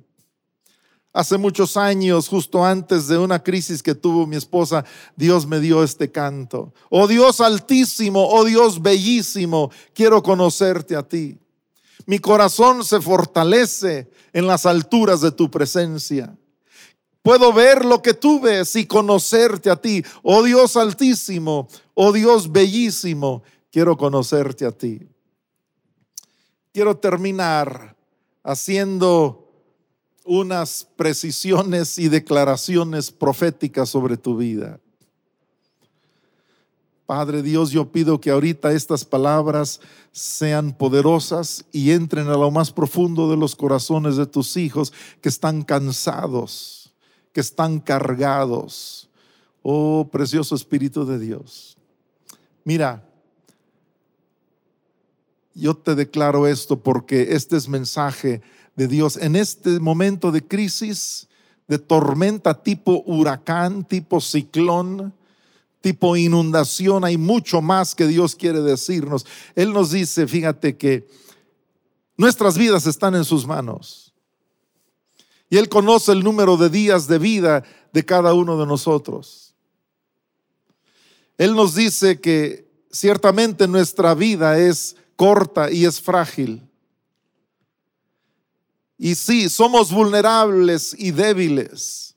Hace 1.12 1.38
muchos 1.38 1.76
años, 1.76 2.28
justo 2.28 2.64
antes 2.64 3.08
de 3.08 3.18
una 3.18 3.42
crisis 3.42 3.82
que 3.82 3.94
tuvo 3.94 4.26
mi 4.26 4.36
esposa, 4.36 4.84
Dios 5.16 5.46
me 5.46 5.58
dio 5.58 5.82
este 5.82 6.10
canto. 6.10 6.74
Oh 6.90 7.06
Dios 7.06 7.40
altísimo, 7.40 8.28
oh 8.28 8.44
Dios 8.44 8.82
bellísimo, 8.82 9.70
quiero 9.94 10.22
conocerte 10.22 10.96
a 10.96 11.02
ti. 11.02 11.38
Mi 12.06 12.18
corazón 12.18 12.84
se 12.84 13.00
fortalece 13.00 14.10
en 14.32 14.46
las 14.46 14.66
alturas 14.66 15.20
de 15.20 15.30
tu 15.32 15.50
presencia. 15.50 16.36
Puedo 17.28 17.52
ver 17.52 17.84
lo 17.84 18.00
que 18.00 18.14
tú 18.14 18.40
ves 18.40 18.74
y 18.74 18.86
conocerte 18.86 19.68
a 19.68 19.76
ti. 19.76 20.02
Oh 20.22 20.42
Dios 20.42 20.78
altísimo, 20.78 21.68
oh 21.92 22.10
Dios 22.10 22.50
bellísimo, 22.50 23.42
quiero 23.70 23.98
conocerte 23.98 24.64
a 24.64 24.72
ti. 24.72 25.06
Quiero 26.72 26.96
terminar 26.96 27.94
haciendo 28.42 29.46
unas 30.24 30.88
precisiones 30.96 31.98
y 31.98 32.08
declaraciones 32.08 33.10
proféticas 33.10 33.90
sobre 33.90 34.16
tu 34.16 34.38
vida. 34.38 34.80
Padre 37.04 37.42
Dios, 37.42 37.70
yo 37.70 37.90
pido 37.90 38.20
que 38.20 38.30
ahorita 38.30 38.72
estas 38.72 39.04
palabras 39.04 39.80
sean 40.12 40.72
poderosas 40.72 41.64
y 41.72 41.90
entren 41.90 42.28
a 42.28 42.38
lo 42.38 42.50
más 42.50 42.72
profundo 42.72 43.30
de 43.30 43.36
los 43.36 43.54
corazones 43.54 44.16
de 44.16 44.24
tus 44.24 44.56
hijos 44.56 44.94
que 45.20 45.28
están 45.28 45.62
cansados, 45.62 46.77
que 47.32 47.40
están 47.40 47.80
cargados. 47.80 49.08
Oh, 49.62 50.08
precioso 50.10 50.54
Espíritu 50.54 51.04
de 51.04 51.18
Dios. 51.18 51.76
Mira, 52.64 53.04
yo 55.54 55.74
te 55.74 55.94
declaro 55.94 56.46
esto 56.46 56.80
porque 56.80 57.34
este 57.34 57.56
es 57.56 57.68
mensaje 57.68 58.42
de 58.76 58.86
Dios 58.86 59.16
en 59.16 59.34
este 59.34 59.80
momento 59.80 60.30
de 60.30 60.46
crisis, 60.46 61.28
de 61.66 61.78
tormenta 61.78 62.62
tipo 62.62 63.02
huracán, 63.06 63.84
tipo 63.84 64.20
ciclón, 64.20 65.12
tipo 65.80 66.16
inundación, 66.16 67.04
hay 67.04 67.16
mucho 67.16 67.60
más 67.60 67.94
que 67.94 68.06
Dios 68.06 68.36
quiere 68.36 68.60
decirnos. 68.60 69.26
Él 69.54 69.72
nos 69.72 69.90
dice, 69.90 70.26
fíjate 70.26 70.76
que 70.76 71.08
nuestras 72.16 72.56
vidas 72.56 72.86
están 72.86 73.14
en 73.14 73.24
sus 73.24 73.46
manos. 73.46 74.07
Y 75.50 75.56
Él 75.56 75.68
conoce 75.68 76.12
el 76.12 76.22
número 76.22 76.56
de 76.56 76.68
días 76.68 77.06
de 77.06 77.18
vida 77.18 77.64
de 77.92 78.04
cada 78.04 78.34
uno 78.34 78.58
de 78.58 78.66
nosotros. 78.66 79.54
Él 81.38 81.54
nos 81.54 81.74
dice 81.74 82.20
que 82.20 82.68
ciertamente 82.90 83.68
nuestra 83.68 84.14
vida 84.14 84.58
es 84.58 84.96
corta 85.16 85.70
y 85.70 85.84
es 85.84 86.00
frágil. 86.00 86.68
Y 88.98 89.14
sí, 89.14 89.48
somos 89.48 89.92
vulnerables 89.92 90.94
y 90.98 91.12
débiles, 91.12 92.16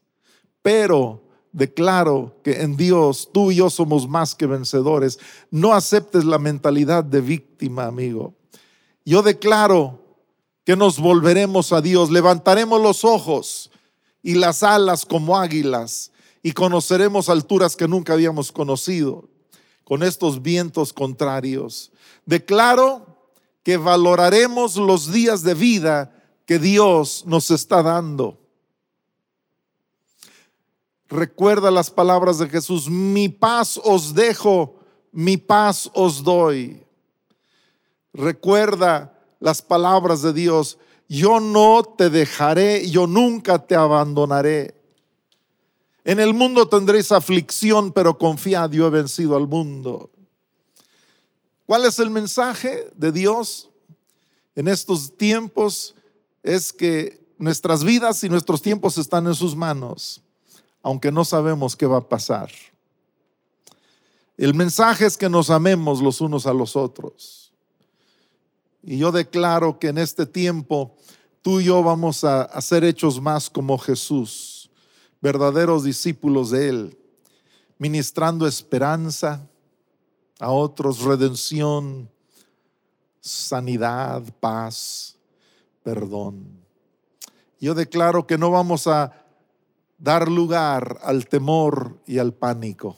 pero 0.63 1.23
declaro 1.51 2.35
que 2.43 2.61
en 2.61 2.75
Dios 2.75 3.29
tú 3.31 3.51
y 3.51 3.57
yo 3.57 3.69
somos 3.69 4.09
más 4.09 4.33
que 4.33 4.47
vencedores. 4.47 5.19
No 5.51 5.73
aceptes 5.73 6.25
la 6.25 6.39
mentalidad 6.39 7.03
de 7.03 7.21
víctima, 7.21 7.85
amigo. 7.85 8.33
Yo 9.05 9.21
declaro 9.21 10.11
que 10.63 10.76
nos 10.76 11.00
volveremos 11.00 11.74
a 11.74 11.82
Dios, 11.82 12.12
levantaremos 12.12 12.82
los 12.82 13.04
ojos 13.04 13.71
y 14.21 14.36
las 14.36 14.63
alas 14.63 15.06
como 15.06 15.38
águilas 15.38 16.12
y 16.43 16.52
conoceremos 16.54 17.30
alturas 17.30 17.76
que 17.76 17.88
nunca 17.88 18.13
habíamos 18.13 18.52
conocido 18.52 19.30
con 19.84 20.04
estos 20.04 20.41
vientos 20.41 20.93
contrarios. 20.93 21.91
Declaro 22.26 23.30
que 23.63 23.78
valoraremos 23.78 24.76
los 24.78 25.12
días 25.12 25.43
de 25.43 25.54
vida 25.54 26.15
que 26.45 26.60
Dios 26.60 27.24
nos 27.26 27.52
está 27.52 27.84
dando. 27.84 28.39
Recuerda 31.10 31.71
las 31.71 31.91
palabras 31.91 32.38
de 32.38 32.47
Jesús, 32.47 32.89
mi 32.89 33.28
paz 33.28 33.80
os 33.84 34.13
dejo, 34.13 34.80
mi 35.12 35.36
paz 35.38 35.89
os 35.93 36.24
doy. 36.24 36.84
Recuerda 38.13 39.20
las 39.41 39.62
palabras 39.62 40.21
de 40.21 40.32
Dios, 40.32 40.77
yo 41.10 41.41
no 41.41 41.84
te 41.84 42.10
dejaré, 42.10 42.89
yo 42.89 43.08
nunca 43.08 43.60
te 43.60 43.75
abandonaré. 43.75 44.75
En 46.06 46.19
el 46.19 46.34
mundo 46.34 46.69
tendréis 46.69 47.12
aflicción, 47.12 47.91
pero 47.91 48.17
confiad, 48.17 48.71
yo 48.71 48.88
he 48.88 48.89
vencido 48.89 49.36
al 49.36 49.47
mundo. 49.47 50.10
¿Cuál 51.65 51.86
es 51.86 51.99
el 51.99 52.12
mensaje 52.12 52.88
de 52.95 53.12
Dios 53.12 53.69
en 54.56 54.67
estos 54.67 55.17
tiempos? 55.17 55.95
Es 56.43 56.71
que 56.71 57.19
nuestras 57.38 57.84
vidas 57.84 58.23
y 58.23 58.30
nuestros 58.30 58.62
tiempos 58.62 58.97
están 58.97 59.25
en 59.25 59.36
sus 59.36 59.56
manos, 59.56 60.21
aunque 60.84 61.12
no 61.12 61.25
sabemos 61.25 61.75
qué 61.75 61.88
va 61.88 61.97
a 61.97 62.08
pasar. 62.08 62.51
El 64.38 64.54
mensaje 64.54 65.06
es 65.06 65.17
que 65.17 65.30
nos 65.30 65.49
amemos 65.49 66.01
los 66.01 66.21
unos 66.21 66.45
a 66.45 66.54
los 66.54 66.75
otros. 66.75 67.40
Y 68.83 68.97
yo 68.97 69.11
declaro 69.11 69.77
que 69.79 69.89
en 69.89 69.97
este 69.97 70.25
tiempo 70.25 70.95
tú 71.41 71.59
y 71.59 71.65
yo 71.65 71.83
vamos 71.83 72.23
a, 72.23 72.43
a 72.43 72.61
ser 72.61 72.83
hechos 72.83 73.21
más 73.21 73.49
como 73.49 73.77
Jesús, 73.77 74.69
verdaderos 75.21 75.83
discípulos 75.83 76.51
de 76.51 76.69
Él, 76.69 76.97
ministrando 77.77 78.47
esperanza 78.47 79.47
a 80.39 80.51
otros, 80.51 81.01
redención, 81.01 82.09
sanidad, 83.19 84.23
paz, 84.39 85.17
perdón. 85.83 86.61
Yo 87.59 87.75
declaro 87.75 88.25
que 88.25 88.37
no 88.39 88.49
vamos 88.49 88.87
a 88.87 89.13
dar 89.99 90.29
lugar 90.29 90.99
al 91.03 91.27
temor 91.27 92.01
y 92.07 92.17
al 92.17 92.33
pánico 92.33 92.97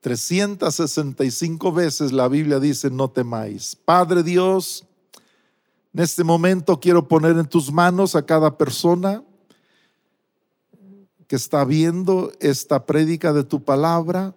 365 0.00 1.72
veces 1.72 2.12
la 2.12 2.28
Biblia 2.28 2.58
dice, 2.58 2.90
no 2.90 3.10
temáis. 3.10 3.76
Padre 3.76 4.22
Dios, 4.22 4.86
en 5.92 6.02
este 6.02 6.24
momento 6.24 6.80
quiero 6.80 7.06
poner 7.06 7.36
en 7.36 7.46
tus 7.46 7.70
manos 7.70 8.14
a 8.14 8.24
cada 8.24 8.56
persona 8.56 9.22
que 11.26 11.36
está 11.36 11.64
viendo 11.64 12.32
esta 12.40 12.86
prédica 12.86 13.32
de 13.32 13.44
tu 13.44 13.62
palabra, 13.62 14.34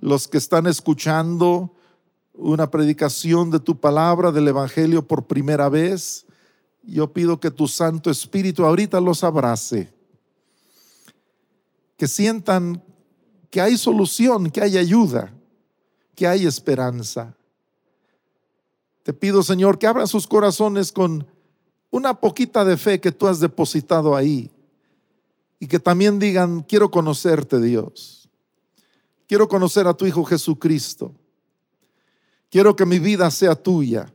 los 0.00 0.26
que 0.26 0.38
están 0.38 0.66
escuchando 0.66 1.72
una 2.32 2.70
predicación 2.70 3.50
de 3.50 3.60
tu 3.60 3.78
palabra, 3.78 4.32
del 4.32 4.48
Evangelio 4.48 5.06
por 5.06 5.26
primera 5.26 5.68
vez. 5.68 6.26
Yo 6.82 7.12
pido 7.12 7.40
que 7.40 7.50
tu 7.50 7.68
Santo 7.68 8.10
Espíritu 8.10 8.64
ahorita 8.64 9.00
los 9.00 9.24
abrace, 9.24 9.92
que 11.96 12.08
sientan 12.08 12.82
que 13.50 13.60
hay 13.60 13.76
solución, 13.76 14.50
que 14.50 14.60
hay 14.60 14.76
ayuda, 14.76 15.32
que 16.14 16.26
hay 16.26 16.46
esperanza. 16.46 17.36
Te 19.02 19.12
pido, 19.12 19.42
Señor, 19.42 19.78
que 19.78 19.86
abran 19.86 20.08
sus 20.08 20.26
corazones 20.26 20.90
con 20.90 21.26
una 21.90 22.14
poquita 22.14 22.64
de 22.64 22.76
fe 22.76 23.00
que 23.00 23.12
tú 23.12 23.26
has 23.26 23.40
depositado 23.40 24.16
ahí 24.16 24.50
y 25.60 25.66
que 25.66 25.78
también 25.78 26.18
digan, 26.18 26.62
quiero 26.62 26.90
conocerte, 26.90 27.60
Dios. 27.60 28.28
Quiero 29.26 29.48
conocer 29.48 29.86
a 29.86 29.94
tu 29.94 30.06
Hijo 30.06 30.24
Jesucristo. 30.24 31.14
Quiero 32.50 32.76
que 32.76 32.86
mi 32.86 32.98
vida 32.98 33.30
sea 33.30 33.54
tuya. 33.54 34.12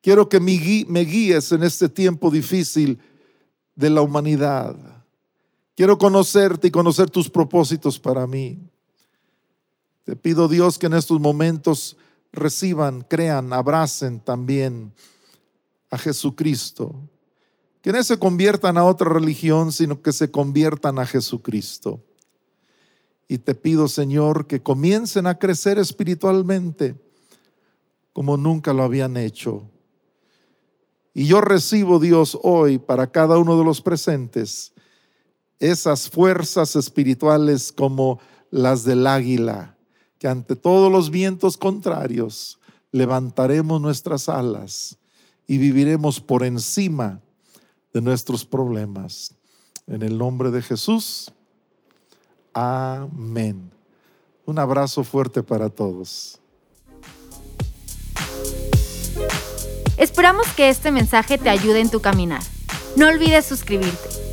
Quiero 0.00 0.28
que 0.28 0.40
me 0.40 1.04
guíes 1.04 1.52
en 1.52 1.62
este 1.62 1.88
tiempo 1.88 2.30
difícil 2.30 2.98
de 3.74 3.90
la 3.90 4.02
humanidad. 4.02 4.76
Quiero 5.80 5.96
conocerte 5.96 6.68
y 6.68 6.70
conocer 6.70 7.08
tus 7.08 7.30
propósitos 7.30 7.98
para 7.98 8.26
mí. 8.26 8.58
Te 10.04 10.14
pido 10.14 10.46
Dios 10.46 10.78
que 10.78 10.88
en 10.88 10.92
estos 10.92 11.18
momentos 11.18 11.96
reciban, 12.32 13.00
crean, 13.00 13.54
abracen 13.54 14.20
también 14.20 14.92
a 15.90 15.96
Jesucristo. 15.96 16.94
Que 17.80 17.92
no 17.92 18.04
se 18.04 18.18
conviertan 18.18 18.76
a 18.76 18.84
otra 18.84 19.08
religión, 19.08 19.72
sino 19.72 20.02
que 20.02 20.12
se 20.12 20.30
conviertan 20.30 20.98
a 20.98 21.06
Jesucristo. 21.06 22.04
Y 23.26 23.38
te 23.38 23.54
pido, 23.54 23.88
Señor, 23.88 24.46
que 24.46 24.62
comiencen 24.62 25.26
a 25.26 25.38
crecer 25.38 25.78
espiritualmente 25.78 26.94
como 28.12 28.36
nunca 28.36 28.74
lo 28.74 28.82
habían 28.82 29.16
hecho. 29.16 29.62
Y 31.14 31.24
yo 31.24 31.40
recibo, 31.40 31.98
Dios, 31.98 32.38
hoy 32.42 32.76
para 32.76 33.10
cada 33.10 33.38
uno 33.38 33.56
de 33.56 33.64
los 33.64 33.80
presentes 33.80 34.74
esas 35.60 36.08
fuerzas 36.08 36.74
espirituales 36.74 37.70
como 37.70 38.18
las 38.50 38.82
del 38.84 39.06
águila, 39.06 39.76
que 40.18 40.26
ante 40.26 40.56
todos 40.56 40.90
los 40.90 41.10
vientos 41.10 41.56
contrarios 41.56 42.58
levantaremos 42.90 43.80
nuestras 43.80 44.28
alas 44.28 44.98
y 45.46 45.58
viviremos 45.58 46.20
por 46.20 46.44
encima 46.44 47.20
de 47.92 48.00
nuestros 48.00 48.44
problemas. 48.44 49.34
En 49.86 50.02
el 50.02 50.16
nombre 50.16 50.50
de 50.50 50.62
Jesús, 50.62 51.30
amén. 52.52 53.70
Un 54.46 54.58
abrazo 54.58 55.04
fuerte 55.04 55.42
para 55.42 55.68
todos. 55.68 56.40
Esperamos 59.96 60.46
que 60.56 60.70
este 60.70 60.90
mensaje 60.90 61.36
te 61.36 61.50
ayude 61.50 61.80
en 61.80 61.90
tu 61.90 62.00
caminar. 62.00 62.42
No 62.96 63.08
olvides 63.08 63.44
suscribirte. 63.44 64.29